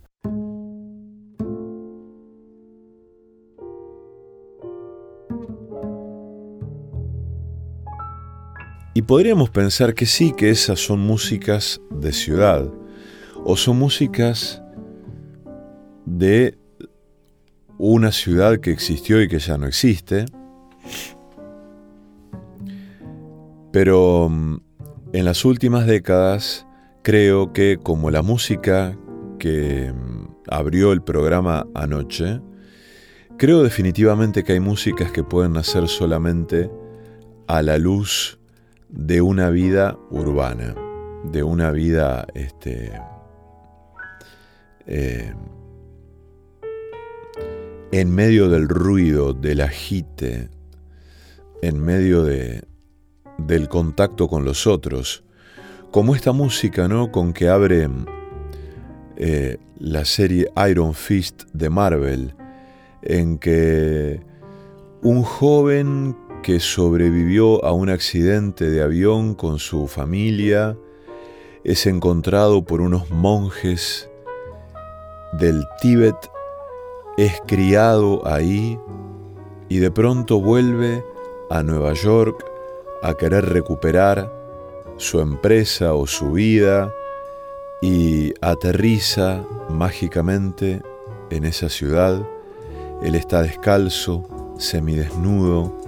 Y 8.92 9.02
podríamos 9.02 9.50
pensar 9.50 9.94
que 9.94 10.06
sí, 10.06 10.32
que 10.36 10.50
esas 10.50 10.80
son 10.80 11.00
músicas 11.00 11.80
de 11.90 12.12
ciudad, 12.12 12.68
o 13.44 13.56
son 13.56 13.78
músicas 13.78 14.62
de 16.04 16.58
una 17.78 18.10
ciudad 18.10 18.58
que 18.58 18.72
existió 18.72 19.22
y 19.22 19.28
que 19.28 19.38
ya 19.38 19.56
no 19.56 19.66
existe. 19.66 20.26
Pero 23.72 24.28
mm, 24.28 24.56
en 25.12 25.24
las 25.24 25.44
últimas 25.44 25.86
décadas 25.86 26.66
creo 27.02 27.52
que 27.52 27.78
como 27.80 28.10
la 28.10 28.22
música 28.22 28.98
que 29.38 29.92
mm, 29.92 30.34
abrió 30.48 30.92
el 30.92 31.02
programa 31.02 31.68
anoche, 31.74 32.40
creo 33.38 33.62
definitivamente 33.62 34.42
que 34.42 34.54
hay 34.54 34.60
músicas 34.60 35.12
que 35.12 35.22
pueden 35.22 35.52
nacer 35.52 35.86
solamente 35.86 36.68
a 37.46 37.62
la 37.62 37.78
luz 37.78 38.39
de 38.92 39.20
una 39.20 39.50
vida 39.50 39.96
urbana, 40.10 40.74
de 41.24 41.42
una 41.42 41.70
vida 41.70 42.26
este, 42.34 42.92
eh, 44.86 45.32
en 47.92 48.14
medio 48.14 48.48
del 48.48 48.68
ruido, 48.68 49.32
del 49.32 49.60
agite, 49.60 50.48
en 51.62 51.80
medio 51.80 52.24
de, 52.24 52.64
del 53.38 53.68
contacto 53.68 54.28
con 54.28 54.44
los 54.44 54.66
otros, 54.66 55.24
como 55.90 56.14
esta 56.14 56.32
música, 56.32 56.88
¿no? 56.88 57.10
Con 57.10 57.32
que 57.32 57.48
abre 57.48 57.88
eh, 59.16 59.58
la 59.78 60.04
serie 60.04 60.50
Iron 60.68 60.94
Fist 60.94 61.44
de 61.52 61.70
Marvel, 61.70 62.34
en 63.02 63.38
que 63.38 64.20
un 65.02 65.22
joven 65.22 66.16
que 66.42 66.60
sobrevivió 66.60 67.64
a 67.64 67.72
un 67.72 67.90
accidente 67.90 68.70
de 68.70 68.82
avión 68.82 69.34
con 69.34 69.58
su 69.58 69.86
familia, 69.86 70.76
es 71.64 71.86
encontrado 71.86 72.64
por 72.64 72.80
unos 72.80 73.10
monjes 73.10 74.08
del 75.32 75.64
Tíbet, 75.80 76.16
es 77.16 77.40
criado 77.46 78.26
ahí 78.26 78.78
y 79.68 79.78
de 79.78 79.90
pronto 79.90 80.40
vuelve 80.40 81.04
a 81.50 81.62
Nueva 81.62 81.92
York 81.92 82.44
a 83.02 83.14
querer 83.14 83.46
recuperar 83.46 84.32
su 84.96 85.20
empresa 85.20 85.94
o 85.94 86.06
su 86.06 86.32
vida 86.32 86.92
y 87.80 88.34
aterriza 88.40 89.44
mágicamente 89.70 90.82
en 91.30 91.44
esa 91.44 91.68
ciudad. 91.68 92.26
Él 93.02 93.14
está 93.14 93.42
descalzo, 93.42 94.54
semidesnudo, 94.58 95.79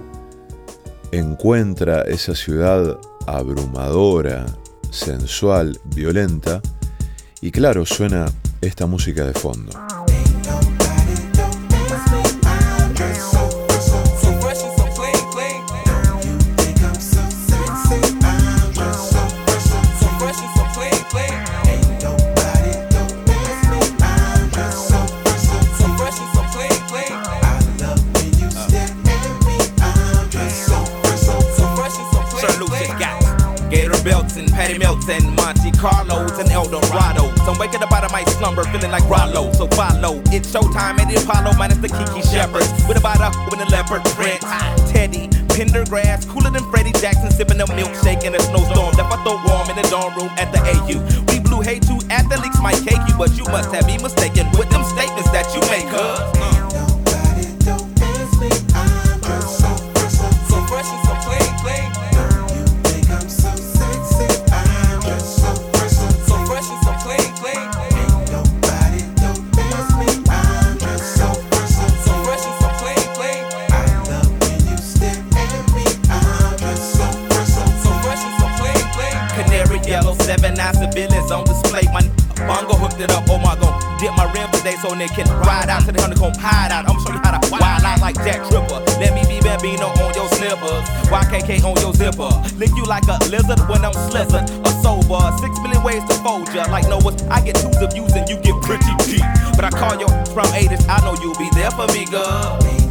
encuentra 1.17 2.01
esa 2.01 2.33
ciudad 2.33 2.97
abrumadora, 3.27 4.45
sensual, 4.89 5.79
violenta, 5.85 6.61
y 7.41 7.51
claro, 7.51 7.85
suena 7.85 8.25
esta 8.61 8.87
música 8.87 9.25
de 9.25 9.33
fondo. 9.33 9.71
Feeling 38.73 38.91
like 38.91 39.05
Rollo. 39.09 39.51
So 39.53 39.67
follow. 39.67 40.21
It's 40.33 40.51
showtime 40.51 40.99
at 40.99 41.07
the 41.07 41.21
Apollo, 41.21 41.53
minus 41.57 41.77
the 41.77 41.89
Kiki 41.89 42.21
Shepherds. 42.25 42.69
With 42.87 42.97
a 42.97 43.01
bottle 43.01 43.29
with 43.49 43.61
a 43.61 43.69
leopard 43.69 44.03
print. 44.17 44.41
Teddy, 44.89 45.27
Pendergrass, 45.53 46.27
cooler 46.27 46.49
than 46.49 46.65
Freddie 46.71 46.93
Jackson, 46.93 47.31
sipping 47.31 47.61
a 47.61 47.65
milkshake 47.65 48.23
in 48.23 48.33
a 48.35 48.39
snowstorm. 48.39 48.93
Left 48.97 49.13
I 49.13 49.17
throw 49.23 49.37
warm 49.45 49.69
in 49.69 49.77
the 49.77 49.87
dorm 49.89 50.15
room 50.17 50.31
at 50.41 50.51
the 50.51 50.59
AU. 50.59 50.97
We 51.31 51.39
blew 51.39 51.61
hay 51.61 51.79
two 51.79 51.99
athletes 52.09 52.59
might 52.61 52.81
cake 52.81 53.01
you, 53.07 53.15
but 53.17 53.37
you 53.37 53.45
must 53.45 53.71
have 53.71 53.85
me 53.85 53.97
mistaken 53.97 54.49
with 54.57 54.69
them 54.69 54.83
statements 54.83 55.29
that 55.31 55.45
you 55.53 55.61
make, 55.69 56.52
cuz. 83.07 83.17
Oh 83.29 83.33
so 84.83 84.93
they 84.95 85.07
can 85.07 85.27
ride 85.39 85.69
out 85.69 85.85
to 85.85 85.91
the 85.91 86.01
honeycomb 86.01 86.35
hide 86.35 86.71
out. 86.71 86.83
I'ma 86.83 86.99
show 86.99 87.13
you 87.15 87.23
how 87.23 87.39
to 87.39 87.51
wild 87.51 87.83
out 87.87 88.01
like 88.01 88.15
Jack 88.27 88.43
Tripper. 88.51 88.83
Let 88.99 89.15
me 89.15 89.23
be 89.31 89.39
Bambino 89.39 89.87
on 90.03 90.11
your 90.13 90.27
slippers. 90.35 90.83
YKK 91.07 91.63
on 91.63 91.79
your 91.79 91.93
zipper. 91.95 92.31
Lick 92.59 92.75
you 92.75 92.83
like 92.83 93.07
a 93.07 93.17
lizard 93.31 93.63
when 93.71 93.85
I'm 93.87 93.95
slizzard 94.11 94.43
or 94.59 94.73
sober. 94.83 95.23
Six 95.39 95.55
million 95.63 95.81
ways 95.83 96.03
to 96.11 96.15
fold 96.19 96.51
ya. 96.53 96.67
Like 96.67 96.87
Noah's, 96.91 97.23
I 97.31 97.39
get 97.39 97.55
twos 97.55 97.79
of 97.79 97.93
views 97.93 98.11
and 98.13 98.27
you 98.27 98.35
get 98.43 98.59
pretty 98.61 98.91
deep. 99.07 99.23
But 99.55 99.63
I 99.63 99.71
call 99.71 99.95
you 99.95 100.07
from 100.35 100.51
80s, 100.51 100.83
I 100.91 100.99
know 101.07 101.15
you'll 101.23 101.39
be 101.39 101.49
there 101.55 101.71
for 101.71 101.87
me, 101.95 102.03
girl. 102.05 102.82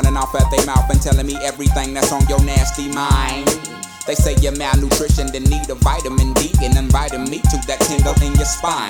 Running 0.00 0.16
off 0.16 0.34
at 0.34 0.50
their 0.50 0.64
mouth 0.64 0.88
and 0.90 1.00
telling 1.02 1.26
me 1.26 1.36
everything 1.42 1.92
that's 1.92 2.12
on 2.12 2.26
your 2.28 2.42
nasty 2.44 2.88
mind. 2.88 3.46
They 4.06 4.14
say 4.14 4.34
you're 4.40 4.56
malnutrition, 4.56 5.26
then 5.32 5.44
need 5.44 5.68
a 5.68 5.74
vitamin 5.74 6.32
D, 6.34 6.50
and 6.62 6.76
inviting 6.76 7.24
me 7.28 7.38
to 7.38 7.56
that 7.68 7.80
tingle 7.84 8.14
in 8.24 8.34
your 8.34 8.48
spine. 8.48 8.88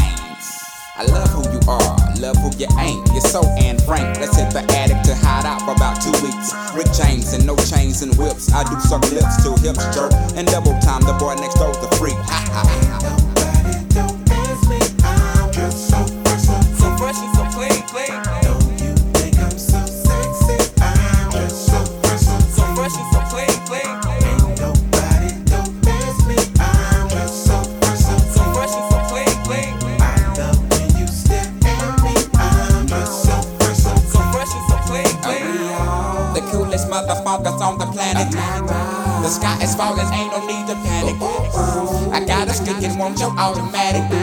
I 0.96 1.04
love 1.10 1.30
who 1.30 1.42
you 1.50 1.60
are, 1.66 1.96
love 2.20 2.36
who 2.36 2.50
you 2.58 2.68
ain't. 2.78 3.06
You're 3.10 3.26
so 3.26 3.42
Anne 3.58 3.78
Frank. 3.80 4.20
Let's 4.20 4.36
hit 4.36 4.52
the 4.52 4.62
attic 4.76 5.02
to 5.08 5.14
hide 5.16 5.46
out 5.46 5.62
for 5.62 5.72
about 5.72 6.00
two 6.00 6.12
weeks. 6.22 6.54
Rick 6.74 6.92
James 6.94 7.32
and 7.32 7.46
no 7.46 7.56
chains 7.56 8.02
and 8.02 8.14
whips. 8.16 8.52
I 8.52 8.62
do 8.62 8.78
suck 8.80 9.02
lips 9.10 9.42
till 9.42 9.56
hips 9.56 9.82
jerk. 9.94 10.12
And 10.36 10.46
double 10.46 10.78
time, 10.80 11.02
the 11.02 11.16
boy 11.18 11.34
next 11.36 11.54
door's 11.54 11.78
the 11.78 11.88
freak. 11.96 12.14
Ha 12.14 12.40
ha 12.52 13.39
ha. 43.00 43.14
your 43.18 43.30
automatic. 43.38 44.19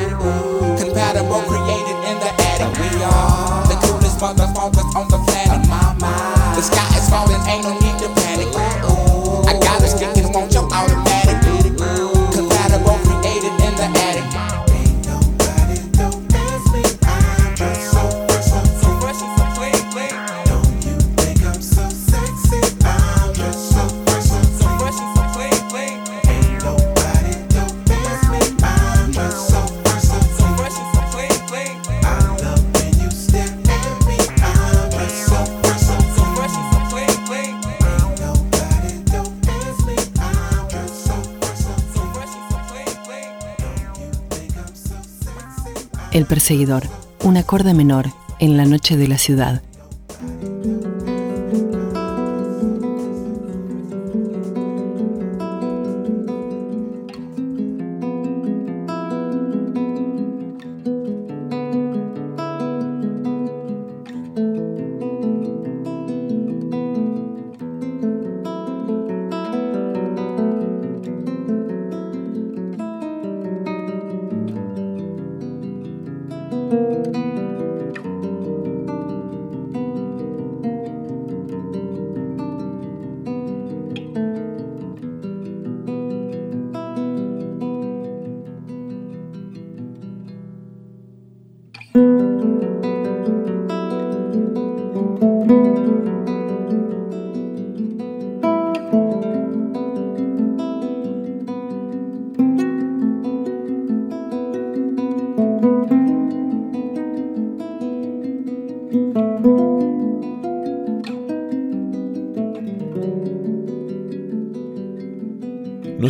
El 46.48 46.54
perseguidor, 46.54 46.84
un 47.26 47.36
acorde 47.36 47.74
menor 47.74 48.06
en 48.40 48.56
la 48.56 48.64
noche 48.64 48.96
de 48.96 49.10
la 49.10 49.18
ciudad. 49.18 49.62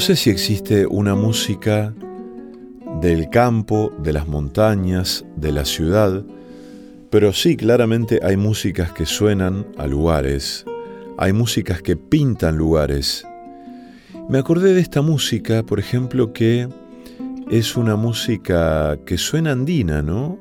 Sé 0.08 0.16
si 0.16 0.30
existe 0.30 0.88
una 0.88 1.16
música 1.16 1.94
del 3.02 3.30
campo, 3.30 3.92
de 4.02 4.14
las 4.14 4.26
montañas, 4.26 5.26
de 5.36 5.52
la 5.52 5.66
ciudad, 5.66 6.24
pero 7.10 7.34
sí, 7.34 7.58
claramente 7.58 8.22
hay 8.24 8.38
músicas 8.38 8.94
que 8.94 9.06
suenan 9.06 9.68
a 9.78 9.86
lugares, 9.86 10.64
hay 11.18 11.34
músicas 11.34 11.82
que 11.82 11.98
pintan 11.98 12.56
lugares. 12.56 13.26
Me 14.30 14.38
acordé 14.38 14.74
de 14.74 14.80
esta 14.80 15.02
música, 15.02 15.64
por 15.64 15.78
ejemplo, 15.78 16.32
que 16.32 16.70
es 17.52 17.76
una 17.76 17.98
música 17.98 18.98
que 19.06 19.18
suena 19.18 19.52
andina, 19.52 20.02
¿no? 20.02 20.40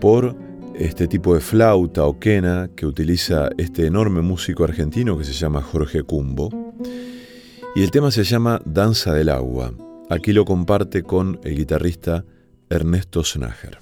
Por 0.00 0.34
este 0.76 1.08
tipo 1.08 1.34
de 1.34 1.40
flauta 1.40 2.06
o 2.06 2.18
quena 2.18 2.70
que 2.74 2.86
utiliza 2.86 3.50
este 3.58 3.86
enorme 3.86 4.22
músico 4.22 4.64
argentino 4.64 5.18
que 5.18 5.24
se 5.24 5.34
llama 5.34 5.60
Jorge 5.60 6.04
Cumbo. 6.04 6.61
Y 7.74 7.82
el 7.82 7.90
tema 7.90 8.10
se 8.10 8.24
llama 8.24 8.60
Danza 8.66 9.14
del 9.14 9.30
Agua. 9.30 9.72
Aquí 10.10 10.32
lo 10.32 10.44
comparte 10.44 11.02
con 11.02 11.40
el 11.42 11.56
guitarrista 11.56 12.24
Ernesto 12.68 13.24
Snager. 13.24 13.78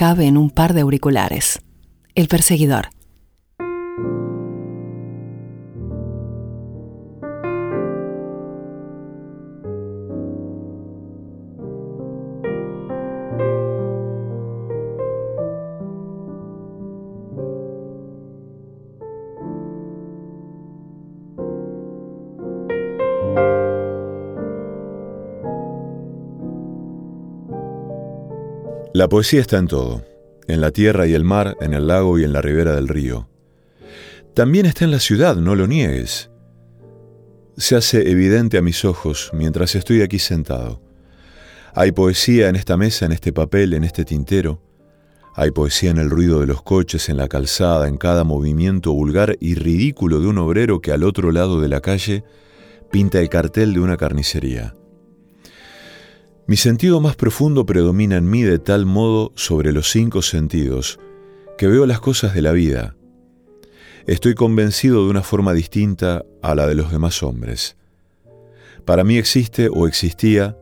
Cabe 0.00 0.26
en 0.26 0.38
un 0.38 0.48
par 0.48 0.72
de 0.72 0.80
auriculares. 0.80 1.60
El 2.14 2.26
perseguidor. 2.26 2.88
La 29.00 29.08
poesía 29.08 29.40
está 29.40 29.56
en 29.56 29.66
todo, 29.66 30.04
en 30.46 30.60
la 30.60 30.72
tierra 30.72 31.06
y 31.06 31.14
el 31.14 31.24
mar, 31.24 31.56
en 31.62 31.72
el 31.72 31.86
lago 31.86 32.18
y 32.18 32.24
en 32.24 32.34
la 32.34 32.42
ribera 32.42 32.74
del 32.74 32.86
río. 32.86 33.30
También 34.34 34.66
está 34.66 34.84
en 34.84 34.90
la 34.90 35.00
ciudad, 35.00 35.36
no 35.36 35.54
lo 35.54 35.66
niegues. 35.66 36.30
Se 37.56 37.76
hace 37.76 38.10
evidente 38.10 38.58
a 38.58 38.60
mis 38.60 38.84
ojos 38.84 39.30
mientras 39.32 39.74
estoy 39.74 40.02
aquí 40.02 40.18
sentado. 40.18 40.82
Hay 41.72 41.92
poesía 41.92 42.50
en 42.50 42.56
esta 42.56 42.76
mesa, 42.76 43.06
en 43.06 43.12
este 43.12 43.32
papel, 43.32 43.72
en 43.72 43.84
este 43.84 44.04
tintero. 44.04 44.60
Hay 45.34 45.50
poesía 45.50 45.92
en 45.92 45.96
el 45.96 46.10
ruido 46.10 46.40
de 46.40 46.46
los 46.46 46.60
coches, 46.60 47.08
en 47.08 47.16
la 47.16 47.28
calzada, 47.28 47.88
en 47.88 47.96
cada 47.96 48.24
movimiento 48.24 48.92
vulgar 48.92 49.38
y 49.40 49.54
ridículo 49.54 50.20
de 50.20 50.26
un 50.26 50.36
obrero 50.36 50.82
que 50.82 50.92
al 50.92 51.04
otro 51.04 51.32
lado 51.32 51.58
de 51.62 51.70
la 51.70 51.80
calle 51.80 52.22
pinta 52.92 53.18
el 53.18 53.30
cartel 53.30 53.72
de 53.72 53.80
una 53.80 53.96
carnicería. 53.96 54.74
Mi 56.46 56.56
sentido 56.56 57.00
más 57.00 57.16
profundo 57.16 57.64
predomina 57.64 58.16
en 58.16 58.28
mí 58.28 58.42
de 58.42 58.58
tal 58.58 58.84
modo 58.84 59.32
sobre 59.36 59.72
los 59.72 59.90
cinco 59.90 60.22
sentidos 60.22 60.98
que 61.56 61.68
veo 61.68 61.86
las 61.86 62.00
cosas 62.00 62.34
de 62.34 62.42
la 62.42 62.52
vida. 62.52 62.96
Estoy 64.06 64.34
convencido 64.34 65.04
de 65.04 65.10
una 65.10 65.22
forma 65.22 65.52
distinta 65.52 66.24
a 66.42 66.54
la 66.54 66.66
de 66.66 66.74
los 66.74 66.90
demás 66.90 67.22
hombres. 67.22 67.76
Para 68.84 69.04
mí 69.04 69.18
existe 69.18 69.68
o 69.70 69.86
existía 69.86 70.56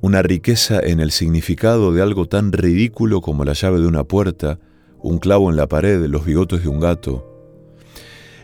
una 0.00 0.22
riqueza 0.22 0.80
en 0.80 1.00
el 1.00 1.10
significado 1.10 1.92
de 1.92 2.02
algo 2.02 2.26
tan 2.26 2.52
ridículo 2.52 3.20
como 3.20 3.44
la 3.44 3.52
llave 3.52 3.80
de 3.80 3.86
una 3.86 4.04
puerta, 4.04 4.58
un 5.00 5.18
clavo 5.18 5.50
en 5.50 5.56
la 5.56 5.66
pared, 5.66 6.06
los 6.06 6.24
bigotes 6.24 6.62
de 6.62 6.68
un 6.68 6.80
gato. 6.80 7.36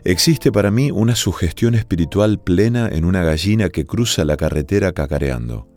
Existe 0.04 0.50
para 0.50 0.72
mí 0.72 0.90
una 0.90 1.14
sugestión 1.14 1.76
espiritual 1.76 2.40
plena 2.40 2.88
en 2.88 3.04
una 3.04 3.22
gallina 3.22 3.68
que 3.68 3.86
cruza 3.86 4.24
la 4.24 4.36
carretera 4.36 4.92
cacareando. 4.92 5.71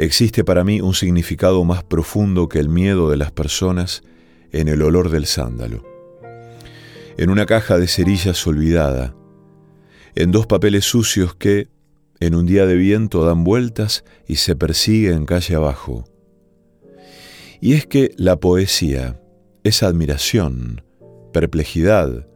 Existe 0.00 0.44
para 0.44 0.64
mí 0.64 0.80
un 0.80 0.94
significado 0.94 1.62
más 1.62 1.84
profundo 1.84 2.48
que 2.48 2.58
el 2.58 2.70
miedo 2.70 3.10
de 3.10 3.18
las 3.18 3.32
personas 3.32 4.02
en 4.50 4.68
el 4.68 4.80
olor 4.80 5.10
del 5.10 5.26
sándalo. 5.26 5.84
En 7.18 7.28
una 7.28 7.44
caja 7.44 7.76
de 7.76 7.86
cerillas 7.86 8.46
olvidada, 8.46 9.14
en 10.14 10.32
dos 10.32 10.46
papeles 10.46 10.86
sucios 10.86 11.34
que, 11.34 11.68
en 12.18 12.34
un 12.34 12.46
día 12.46 12.64
de 12.64 12.76
viento, 12.76 13.26
dan 13.26 13.44
vueltas 13.44 14.02
y 14.26 14.36
se 14.36 14.56
persiguen 14.56 15.26
calle 15.26 15.54
abajo. 15.54 16.06
Y 17.60 17.74
es 17.74 17.86
que 17.86 18.14
la 18.16 18.40
poesía 18.40 19.20
es 19.64 19.82
admiración, 19.82 20.80
perplejidad, 21.30 22.26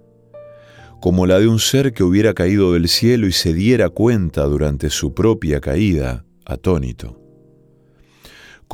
como 1.00 1.26
la 1.26 1.38
de 1.38 1.48
un 1.48 1.60
ser 1.60 1.94
que 1.94 2.04
hubiera 2.04 2.34
caído 2.34 2.74
del 2.74 2.88
cielo 2.88 3.26
y 3.26 3.32
se 3.32 3.54
diera 3.54 3.88
cuenta 3.88 4.42
durante 4.42 4.90
su 4.90 5.14
propia 5.14 5.62
caída, 5.62 6.26
atónito 6.44 7.23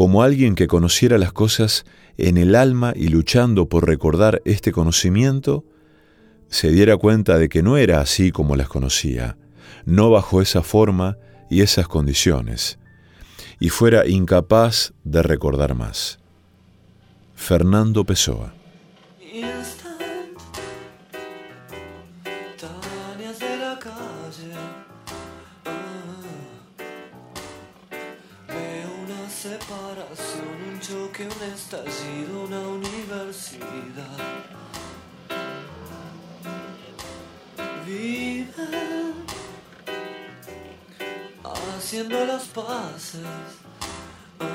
como 0.01 0.23
alguien 0.23 0.55
que 0.55 0.67
conociera 0.67 1.19
las 1.19 1.31
cosas 1.31 1.85
en 2.17 2.39
el 2.39 2.55
alma 2.55 2.95
y 2.97 3.09
luchando 3.09 3.69
por 3.69 3.87
recordar 3.87 4.41
este 4.47 4.73
conocimiento, 4.73 5.63
se 6.49 6.71
diera 6.71 6.97
cuenta 6.97 7.37
de 7.37 7.51
que 7.51 7.63
no 7.63 7.77
era 7.77 8.01
así 8.01 8.33
como 8.33 8.57
las 8.57 8.67
conocía, 8.67 9.37
no 9.85 10.09
bajo 10.09 10.41
esa 10.41 10.63
forma 10.63 11.19
y 11.51 11.61
esas 11.61 11.87
condiciones, 11.87 12.79
y 13.59 13.69
fuera 13.69 14.07
incapaz 14.07 14.95
de 15.05 15.23
recordar 15.23 15.75
más. 15.75 16.19
Fernando 17.35 18.03
Pessoa 18.07 18.55
haciendo 41.91 42.25
las 42.25 42.45
paces. 42.45 43.21
Ah. 44.39 44.47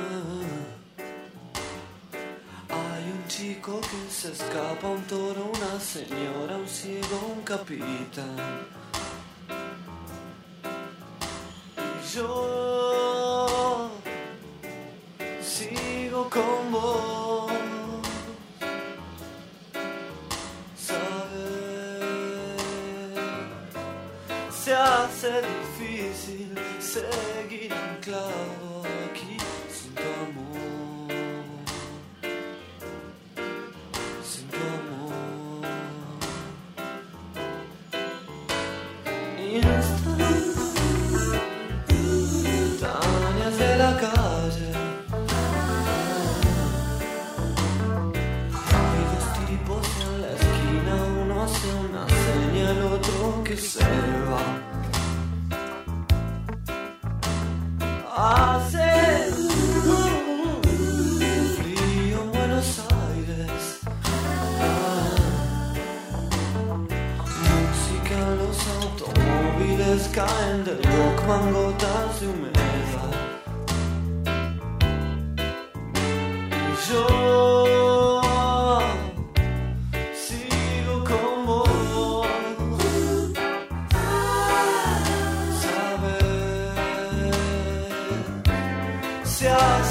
Hay 2.70 3.12
un 3.12 3.28
chico 3.28 3.82
que 3.82 4.14
se 4.14 4.32
escapa, 4.32 4.88
un 4.88 5.04
toro, 5.04 5.52
una 5.54 5.80
señora, 5.80 6.56
un 6.58 6.68
ciego, 6.68 7.34
un 7.36 7.42
capitán. 7.42 8.85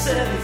Se 0.04 0.43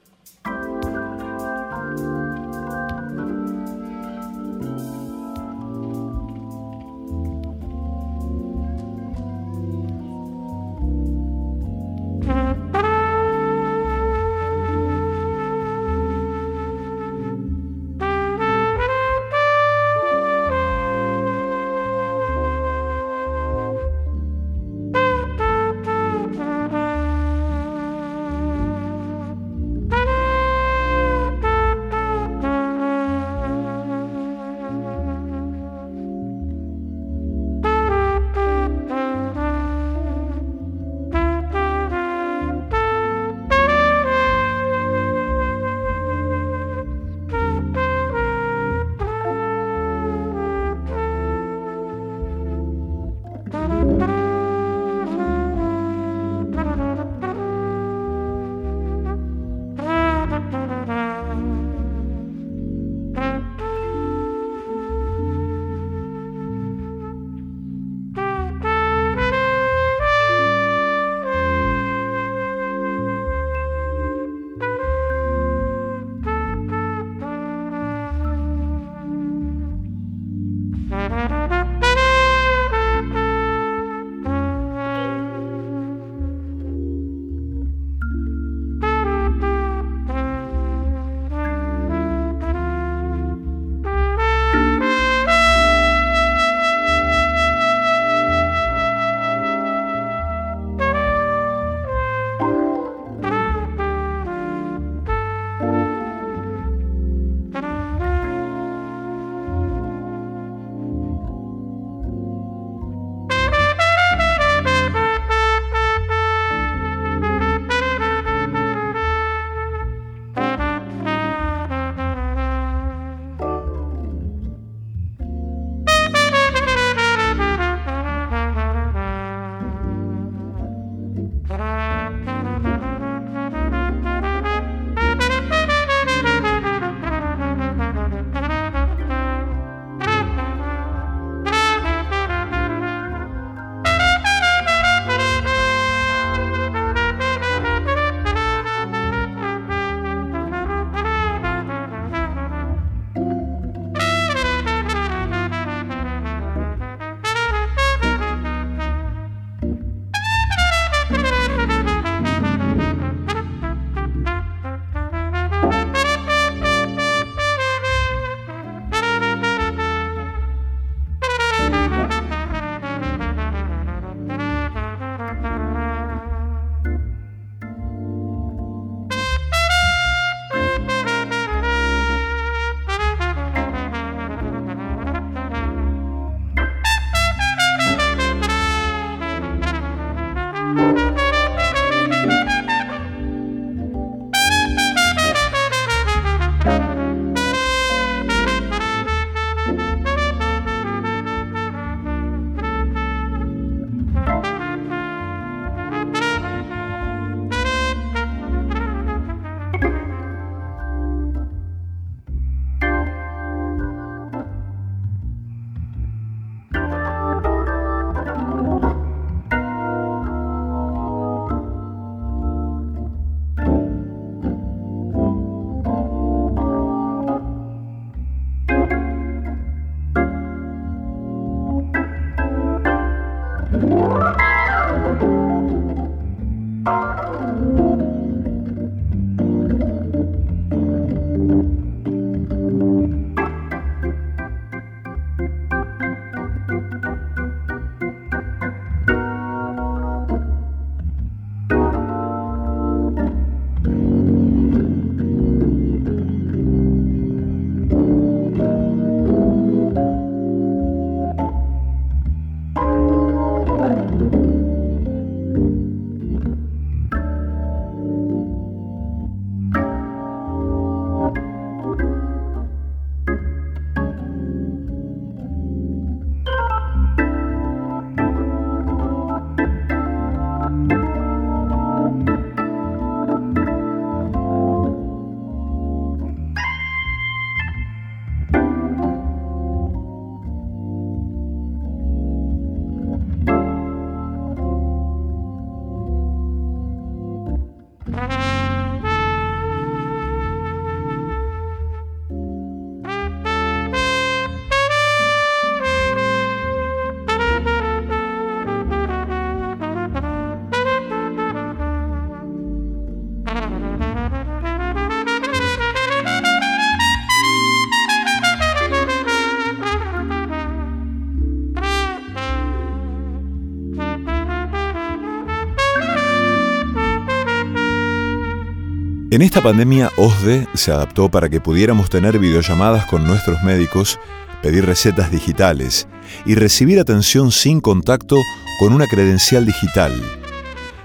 En 329.31 329.41
esta 329.41 329.61
pandemia, 329.61 330.11
OSDE 330.17 330.67
se 330.73 330.91
adaptó 330.91 331.31
para 331.31 331.47
que 331.47 331.61
pudiéramos 331.61 332.09
tener 332.09 332.37
videollamadas 332.37 333.05
con 333.05 333.25
nuestros 333.25 333.63
médicos, 333.63 334.19
pedir 334.61 334.85
recetas 334.85 335.31
digitales 335.31 336.05
y 336.45 336.55
recibir 336.55 336.99
atención 336.99 337.53
sin 337.53 337.79
contacto 337.79 338.35
con 338.77 338.91
una 338.91 339.07
credencial 339.07 339.65
digital. 339.65 340.11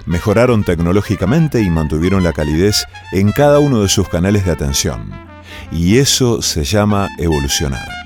Mejoraron 0.06 0.64
tecnológicamente 0.64 1.62
y 1.62 1.70
mantuvieron 1.70 2.24
la 2.24 2.32
calidez 2.32 2.86
en 3.12 3.30
cada 3.30 3.60
uno 3.60 3.82
de 3.82 3.88
sus 3.88 4.08
canales 4.08 4.44
de 4.44 4.50
atención. 4.50 5.08
Y 5.70 5.98
eso 5.98 6.42
se 6.42 6.64
llama 6.64 7.08
evolucionar. 7.18 8.05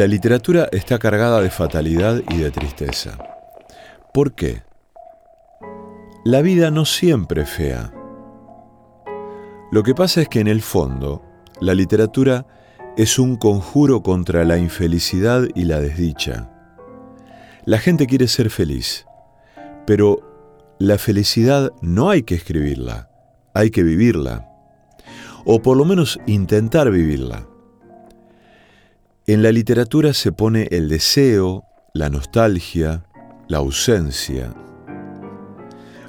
La 0.00 0.06
literatura 0.06 0.66
está 0.72 0.98
cargada 0.98 1.42
de 1.42 1.50
fatalidad 1.50 2.22
y 2.30 2.38
de 2.38 2.50
tristeza. 2.50 3.18
¿Por 4.14 4.32
qué? 4.32 4.62
La 6.24 6.40
vida 6.40 6.70
no 6.70 6.86
siempre 6.86 7.42
es 7.42 7.50
fea. 7.50 7.92
Lo 9.70 9.82
que 9.82 9.94
pasa 9.94 10.22
es 10.22 10.28
que 10.30 10.40
en 10.40 10.48
el 10.48 10.62
fondo, 10.62 11.22
la 11.60 11.74
literatura 11.74 12.46
es 12.96 13.18
un 13.18 13.36
conjuro 13.36 14.02
contra 14.02 14.42
la 14.44 14.56
infelicidad 14.56 15.46
y 15.54 15.64
la 15.64 15.80
desdicha. 15.80 16.50
La 17.66 17.76
gente 17.76 18.06
quiere 18.06 18.26
ser 18.26 18.48
feliz, 18.48 19.04
pero 19.86 20.76
la 20.78 20.96
felicidad 20.96 21.72
no 21.82 22.08
hay 22.08 22.22
que 22.22 22.36
escribirla, 22.36 23.10
hay 23.52 23.70
que 23.70 23.82
vivirla, 23.82 24.48
o 25.44 25.60
por 25.60 25.76
lo 25.76 25.84
menos 25.84 26.18
intentar 26.26 26.90
vivirla. 26.90 27.49
En 29.32 29.44
la 29.44 29.52
literatura 29.52 30.12
se 30.12 30.32
pone 30.32 30.66
el 30.72 30.88
deseo, 30.88 31.64
la 31.94 32.10
nostalgia, 32.10 33.04
la 33.46 33.58
ausencia, 33.58 34.52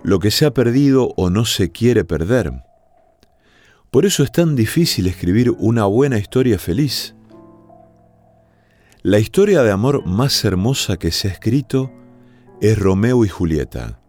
lo 0.02 0.18
que 0.18 0.32
se 0.32 0.48
ha 0.48 0.56
perdido 0.56 1.14
o 1.18 1.30
no 1.30 1.46
se 1.46 1.72
quiere 1.72 2.04
perder. 2.04 2.52
Por 3.92 4.08
eso 4.08 4.24
es 4.24 4.32
tan 4.32 4.56
difícil 4.56 5.06
escribir 5.06 5.52
una 5.60 5.86
buena 5.86 6.18
historia 6.18 6.58
feliz. 6.58 7.14
La 9.04 9.20
historia 9.20 9.62
de 9.62 9.70
amor 9.70 10.04
más 10.04 10.44
hermosa 10.44 10.98
que 10.98 11.12
se 11.12 11.28
ha 11.28 11.32
escrito 11.32 11.92
es 12.60 12.76
Romeo 12.80 13.24
y 13.24 13.30
Julieta, 13.30 14.00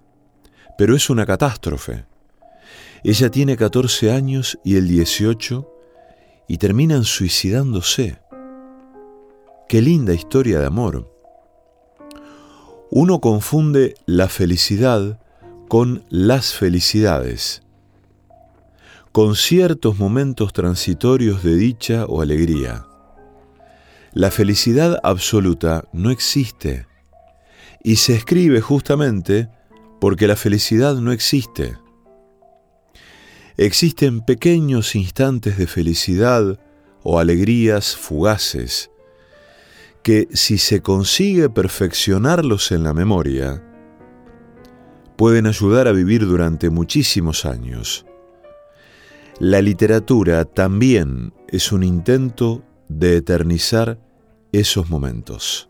pero 0.79 0.97
es 0.97 1.11
una 1.11 1.27
catástrofe. 1.27 2.07
Ella 3.05 3.31
tiene 3.31 3.59
14 3.59 4.11
años 4.11 4.59
y 4.65 4.77
el 4.77 4.89
18 4.89 5.69
y 6.49 6.57
terminan 6.57 7.05
suicidándose. 7.05 8.22
Qué 9.73 9.81
linda 9.81 10.13
historia 10.13 10.61
de 10.61 10.67
amor. 10.67 11.11
Uno 12.91 13.23
confunde 13.23 13.95
la 14.05 14.29
felicidad 14.29 15.19
con 15.67 16.05
las 16.11 16.53
felicidades, 16.53 17.63
con 19.13 19.35
ciertos 19.35 19.99
momentos 19.99 20.53
transitorios 20.53 21.43
de 21.43 21.57
dicha 21.57 22.05
o 22.05 22.21
alegría. 22.21 22.85
La 24.13 24.31
felicidad 24.31 25.01
absoluta 25.03 25.89
no 25.95 26.11
existe 26.11 26.87
y 27.83 27.97
se 27.97 28.15
escribe 28.15 28.61
justamente 28.61 29.49
porque 30.03 30.27
la 30.27 30.37
felicidad 30.37 30.97
no 30.97 31.13
existe. 31.13 31.79
Existen 33.57 34.21
pequeños 34.21 34.95
instantes 34.95 35.57
de 35.57 35.67
felicidad 35.67 36.61
o 37.03 37.19
alegrías 37.19 37.97
fugaces 37.97 38.92
que 40.03 40.29
si 40.33 40.59
se 40.59 40.83
consigue 40.83 41.49
perfeccionarlos 41.49 42.73
en 42.73 42.83
la 42.83 42.93
memoria, 42.93 43.63
pueden 45.17 45.47
ayudar 45.47 45.87
a 45.89 45.93
vivir 45.93 46.27
durante 46.27 46.71
muchísimos 46.71 47.45
años. 47.45 48.07
La 49.39 49.63
literatura 49.63 50.45
también 50.45 51.33
es 51.49 51.73
un 51.73 51.83
intento 51.83 52.63
de 52.89 53.17
eternizar 53.17 53.99
esos 54.53 54.91
momentos. 54.91 55.69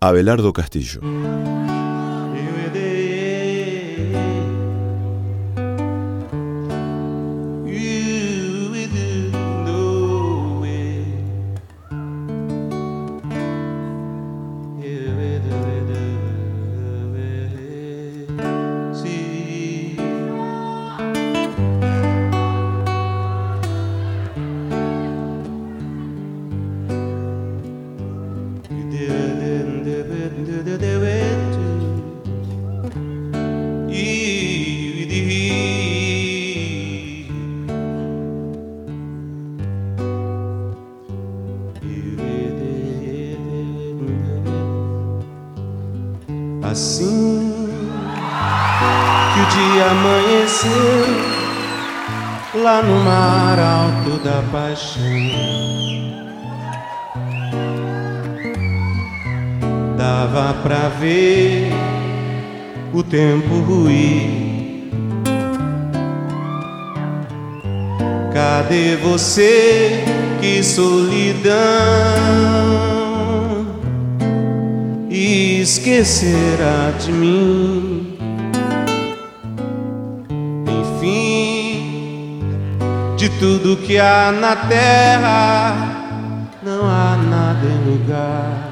Abelardo 0.00 0.52
Castillo. 0.52 1.00
Na 84.52 84.56
terra, 84.66 85.74
não 86.62 86.84
há 86.84 87.16
nada 87.16 87.66
em 87.66 87.90
lugar 87.90 88.68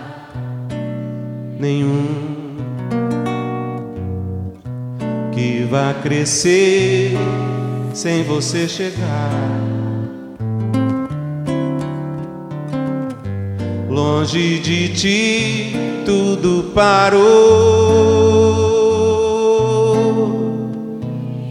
nenhum 1.59 2.57
que 5.33 5.65
vá 5.71 5.95
crescer 6.03 7.17
sem 7.95 8.23
você 8.25 8.69
chegar. 8.69 9.31
Longe 13.89 14.59
de 14.59 14.89
ti 14.91 15.73
tudo 16.05 16.73
parou. 16.75 17.21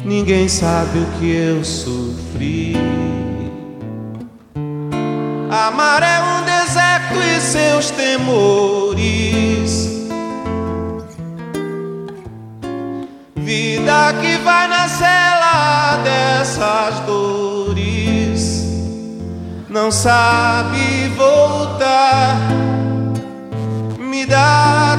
Ninguém 0.05 0.47
sabe 0.47 0.99
o 0.99 1.05
que 1.17 1.31
eu 1.31 1.63
sofri. 1.63 2.28
Amar 5.69 6.01
é 6.01 6.19
um 6.19 6.41
deserto 6.45 7.13
e 7.21 7.39
seus 7.39 7.91
temores. 7.91 9.87
Vida 13.35 14.13
que 14.19 14.35
vai 14.37 14.67
na 14.67 14.87
cela 14.87 15.97
dessas 16.03 16.99
dores. 17.01 18.65
Não 19.69 19.91
sabe 19.91 21.07
voltar 21.15 22.35
me 23.99 24.25
dá 24.25 24.97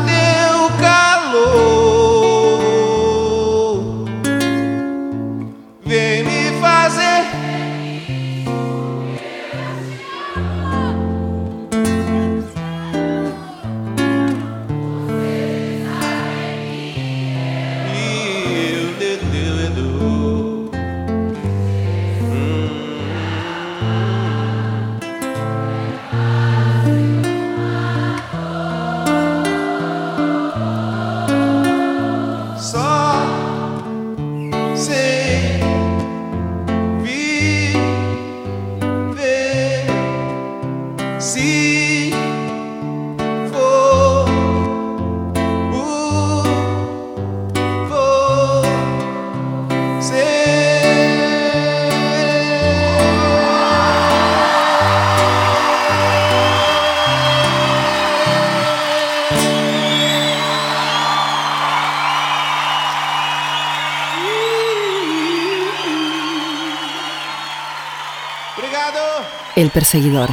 El 69.56 69.70
perseguidor. 69.70 70.30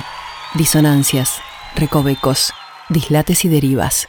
Disonancias, 0.54 1.42
recovecos, 1.76 2.54
dislates 2.90 3.46
y 3.46 3.50
derivas. 3.50 4.08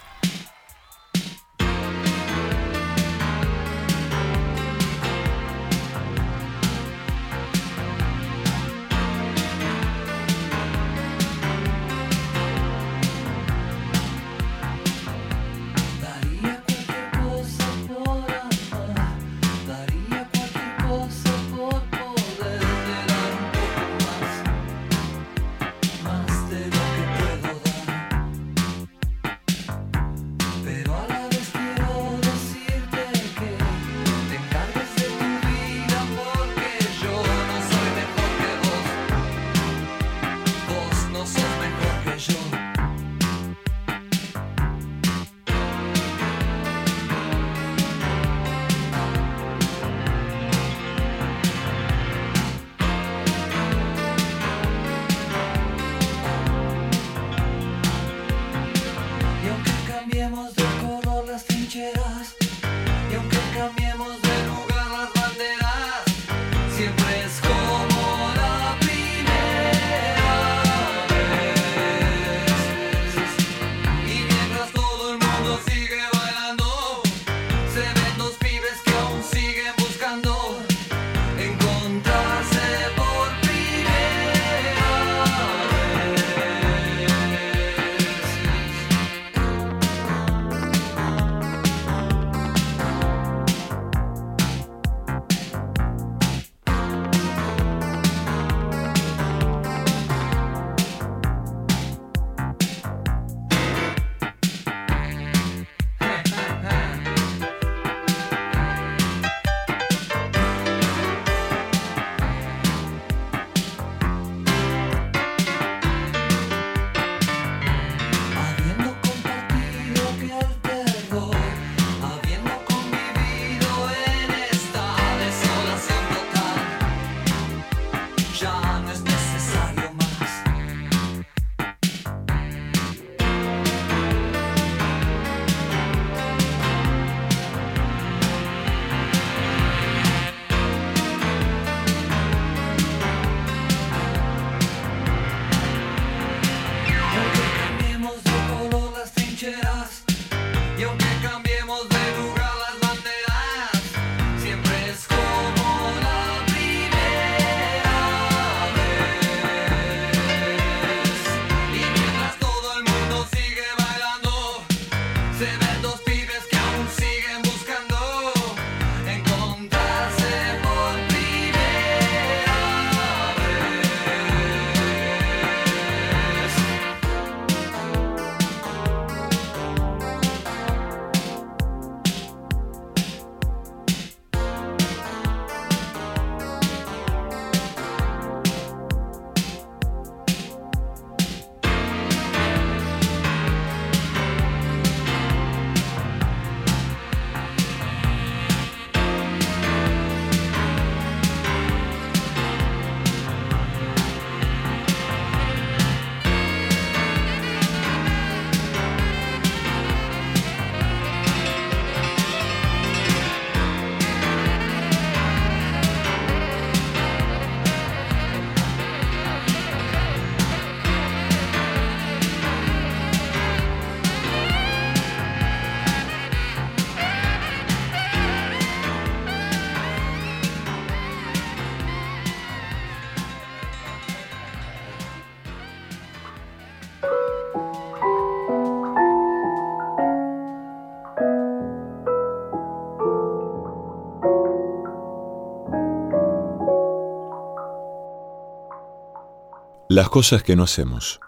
Las 249.98 250.10
cosas 250.10 250.44
que 250.44 250.54
no 250.54 250.62
hacemos. 250.62 251.18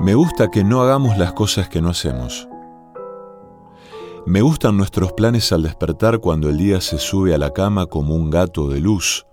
Me 0.00 0.14
gusta 0.14 0.50
que 0.50 0.64
no 0.64 0.80
hagamos 0.80 1.18
las 1.18 1.34
cosas 1.34 1.68
que 1.68 1.82
no 1.82 1.90
hacemos. 1.90 2.48
Me 4.24 4.40
gustan 4.40 4.78
nuestros 4.78 5.12
planes 5.12 5.52
al 5.52 5.64
despertar 5.64 6.20
cuando 6.20 6.48
el 6.48 6.56
día 6.56 6.80
se 6.80 6.96
sube 6.96 7.34
a 7.34 7.38
la 7.38 7.52
cama 7.52 7.84
como 7.84 8.14
un 8.14 8.30
gato 8.30 8.70
de 8.70 8.80
luz 8.80 9.26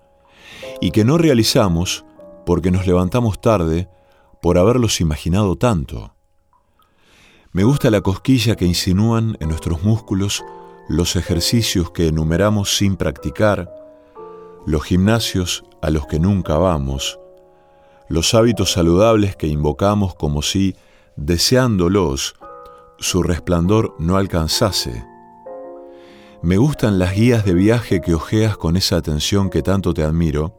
y 0.81 0.91
que 0.91 1.05
no 1.05 1.17
realizamos 1.17 2.03
porque 2.45 2.71
nos 2.71 2.87
levantamos 2.87 3.39
tarde 3.39 3.87
por 4.41 4.57
haberlos 4.57 4.99
imaginado 4.99 5.55
tanto. 5.55 6.13
Me 7.53 7.63
gusta 7.63 7.89
la 7.89 8.01
cosquilla 8.01 8.57
que 8.57 8.65
insinúan 8.65 9.37
en 9.39 9.47
nuestros 9.47 9.81
músculos 9.81 10.43
los 10.89 11.15
ejercicios 11.15 11.91
que 11.91 12.07
enumeramos 12.07 12.75
sin 12.75 12.97
practicar, 12.97 13.73
los 14.65 14.83
gimnasios 14.83 15.63
a 15.81 15.89
los 15.89 16.05
que 16.05 16.19
nunca 16.19 16.57
vamos, 16.57 17.17
los 18.11 18.33
hábitos 18.33 18.73
saludables 18.73 19.35
que 19.35 19.47
invocamos 19.47 20.15
como 20.15 20.41
si, 20.41 20.75
deseándolos, 21.15 22.35
su 22.99 23.23
resplandor 23.23 23.95
no 23.99 24.17
alcanzase. 24.17 25.05
Me 26.41 26.57
gustan 26.57 26.99
las 26.99 27.15
guías 27.15 27.45
de 27.45 27.53
viaje 27.53 28.01
que 28.01 28.13
ojeas 28.13 28.57
con 28.57 28.75
esa 28.75 28.97
atención 28.97 29.49
que 29.49 29.61
tanto 29.61 29.93
te 29.93 30.03
admiro 30.03 30.57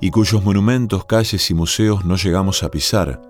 y 0.00 0.10
cuyos 0.10 0.42
monumentos, 0.42 1.04
calles 1.04 1.50
y 1.50 1.54
museos 1.54 2.04
no 2.04 2.16
llegamos 2.16 2.62
a 2.62 2.70
pisar, 2.70 3.22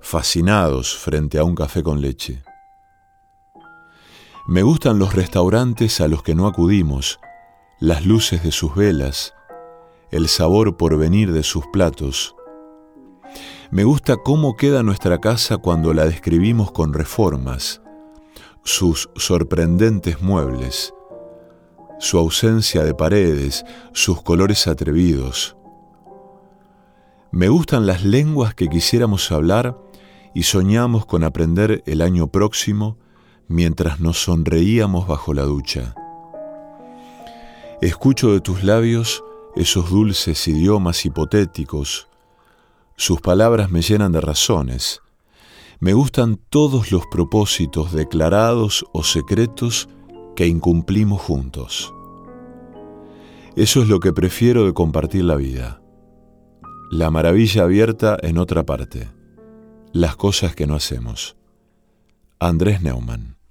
fascinados 0.00 0.96
frente 0.96 1.38
a 1.38 1.44
un 1.44 1.54
café 1.54 1.82
con 1.82 2.00
leche. 2.00 2.42
Me 4.46 4.62
gustan 4.62 4.98
los 4.98 5.14
restaurantes 5.14 6.00
a 6.00 6.08
los 6.08 6.22
que 6.22 6.34
no 6.34 6.48
acudimos, 6.48 7.18
las 7.78 8.04
luces 8.04 8.42
de 8.42 8.50
sus 8.50 8.74
velas, 8.74 9.32
el 10.10 10.28
sabor 10.28 10.76
por 10.76 10.98
venir 10.98 11.32
de 11.32 11.42
sus 11.42 11.64
platos. 11.72 12.34
Me 13.72 13.84
gusta 13.84 14.18
cómo 14.18 14.54
queda 14.54 14.82
nuestra 14.82 15.18
casa 15.18 15.56
cuando 15.56 15.94
la 15.94 16.04
describimos 16.04 16.72
con 16.72 16.92
reformas, 16.92 17.80
sus 18.62 19.08
sorprendentes 19.16 20.20
muebles, 20.20 20.92
su 21.98 22.18
ausencia 22.18 22.84
de 22.84 22.92
paredes, 22.92 23.64
sus 23.94 24.20
colores 24.20 24.66
atrevidos. 24.66 25.56
Me 27.30 27.48
gustan 27.48 27.86
las 27.86 28.04
lenguas 28.04 28.54
que 28.54 28.68
quisiéramos 28.68 29.32
hablar 29.32 29.78
y 30.34 30.42
soñamos 30.42 31.06
con 31.06 31.24
aprender 31.24 31.82
el 31.86 32.02
año 32.02 32.26
próximo 32.26 32.98
mientras 33.48 34.00
nos 34.00 34.22
sonreíamos 34.22 35.06
bajo 35.06 35.32
la 35.32 35.44
ducha. 35.44 35.94
Escucho 37.80 38.34
de 38.34 38.42
tus 38.42 38.64
labios 38.64 39.24
esos 39.56 39.88
dulces 39.88 40.46
idiomas 40.46 41.06
hipotéticos, 41.06 42.11
sus 42.96 43.20
palabras 43.20 43.70
me 43.70 43.82
llenan 43.82 44.12
de 44.12 44.20
razones. 44.20 45.00
Me 45.80 45.92
gustan 45.92 46.38
todos 46.48 46.92
los 46.92 47.06
propósitos 47.06 47.92
declarados 47.92 48.84
o 48.92 49.02
secretos 49.02 49.88
que 50.36 50.46
incumplimos 50.46 51.20
juntos. 51.20 51.92
Eso 53.56 53.82
es 53.82 53.88
lo 53.88 54.00
que 54.00 54.12
prefiero 54.12 54.64
de 54.64 54.72
compartir 54.72 55.24
la 55.24 55.36
vida. 55.36 55.82
La 56.90 57.10
maravilla 57.10 57.64
abierta 57.64 58.16
en 58.22 58.38
otra 58.38 58.64
parte. 58.64 59.10
Las 59.92 60.16
cosas 60.16 60.54
que 60.54 60.66
no 60.66 60.74
hacemos. 60.74 61.36
Andrés 62.38 62.82
Neumann. 62.82 63.41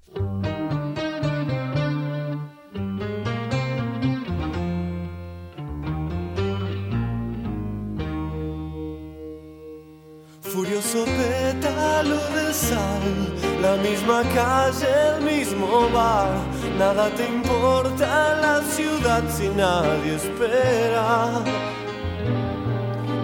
La 13.62 13.76
misma 13.78 14.24
calle, 14.34 14.88
el 15.16 15.24
mismo 15.24 15.90
bar. 15.94 16.30
Nada 16.78 17.10
te 17.10 17.28
importa 17.28 18.36
la 18.42 18.62
ciudad 18.64 19.24
si 19.30 19.50
nadie 19.50 20.16
espera. 20.16 21.42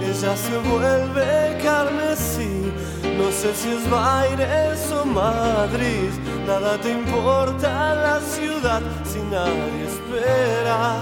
Ella 0.02 0.36
se 0.38 0.58
vuelve 0.70 1.60
carmesí, 1.64 2.72
no 3.18 3.32
sé 3.32 3.54
si 3.56 3.70
es 3.70 3.90
Baires 3.90 4.92
o 4.92 5.06
Madrid. 5.06 6.12
Nada 6.46 6.78
te 6.78 6.92
importa 6.92 7.96
la 7.96 8.20
ciudad 8.22 8.82
si 9.04 9.20
nadie 9.36 9.84
espera. 9.92 11.00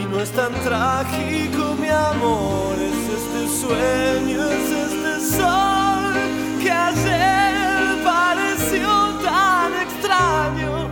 Y 0.00 0.06
no 0.06 0.20
es 0.20 0.30
tan 0.32 0.52
trágico, 0.64 1.74
mi 1.80 1.88
amor, 1.88 2.74
es 2.90 3.02
este 3.20 3.42
sueño, 3.60 4.44
es 4.48 4.70
este 4.86 5.36
sol 5.38 5.84
que 6.64 6.70
ayer 6.70 8.02
pareció 8.02 8.88
tan 9.22 9.70
extraño, 9.86 10.88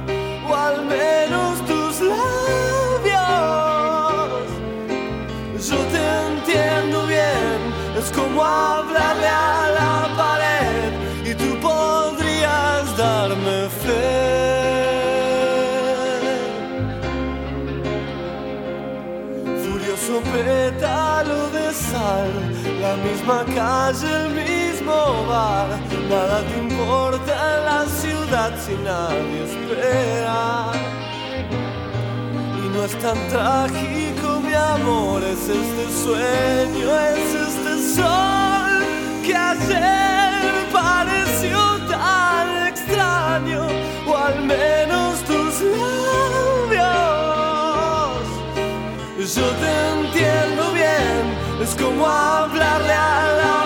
o 0.47 0.55
al 0.55 0.85
menos 0.85 1.51
tus 1.71 1.93
labios. 2.13 3.23
Yo 5.69 5.79
te 5.95 6.03
entiendo 6.29 7.07
bien, 7.07 7.59
es 7.99 8.09
como 8.13 8.45
hablarle 8.45 9.29
a 9.29 9.71
la 9.79 9.95
pared 10.23 10.91
y 11.31 11.33
tú 11.35 11.51
podrías 11.69 12.95
darme 12.99 13.59
fe. 13.85 14.13
Furioso 19.65 20.15
pétalo 20.35 21.49
de 21.57 21.67
sal, 21.73 22.31
la 22.85 22.95
misma 23.07 23.39
calle, 23.55 24.11
el 24.27 24.29
mismo 24.35 24.62
nada 26.13 26.43
te 26.43 26.59
importa 26.59 27.33
en 27.55 27.65
la 27.71 27.83
ciudad 28.01 28.51
si 28.65 28.75
nadie 28.89 29.45
espera. 29.51 30.73
Y 32.61 32.63
no 32.75 32.85
es 32.85 32.95
tan 32.99 33.19
trágico, 33.29 34.27
mi 34.47 34.55
amor, 34.55 35.23
es 35.25 35.49
este 35.61 35.85
sueño, 36.05 36.87
es 37.15 37.29
este 37.49 37.75
sol 37.97 38.73
que 39.25 39.35
ayer 39.35 40.33
pareció 40.73 41.59
tan 41.89 42.47
extraño, 42.69 43.63
o 44.09 44.17
al 44.17 44.39
menos 44.45 45.21
tus 45.31 45.55
labios. 45.81 46.93
Yo 49.37 49.47
te 49.63 49.71
entiendo 49.95 50.63
bien, 50.73 51.23
es 51.63 51.73
como 51.81 52.07
hablarle 52.07 52.93
a 52.93 53.23
la 53.41 53.62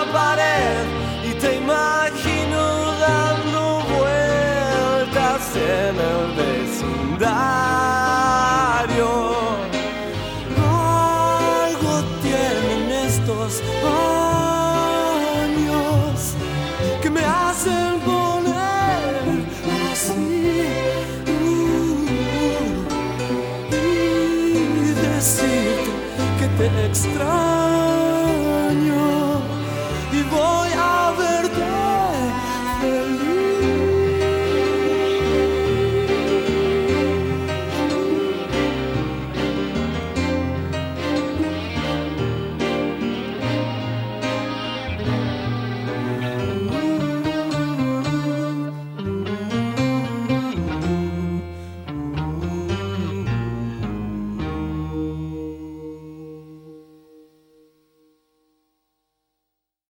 te 26.57 26.85
extraño. 26.85 27.56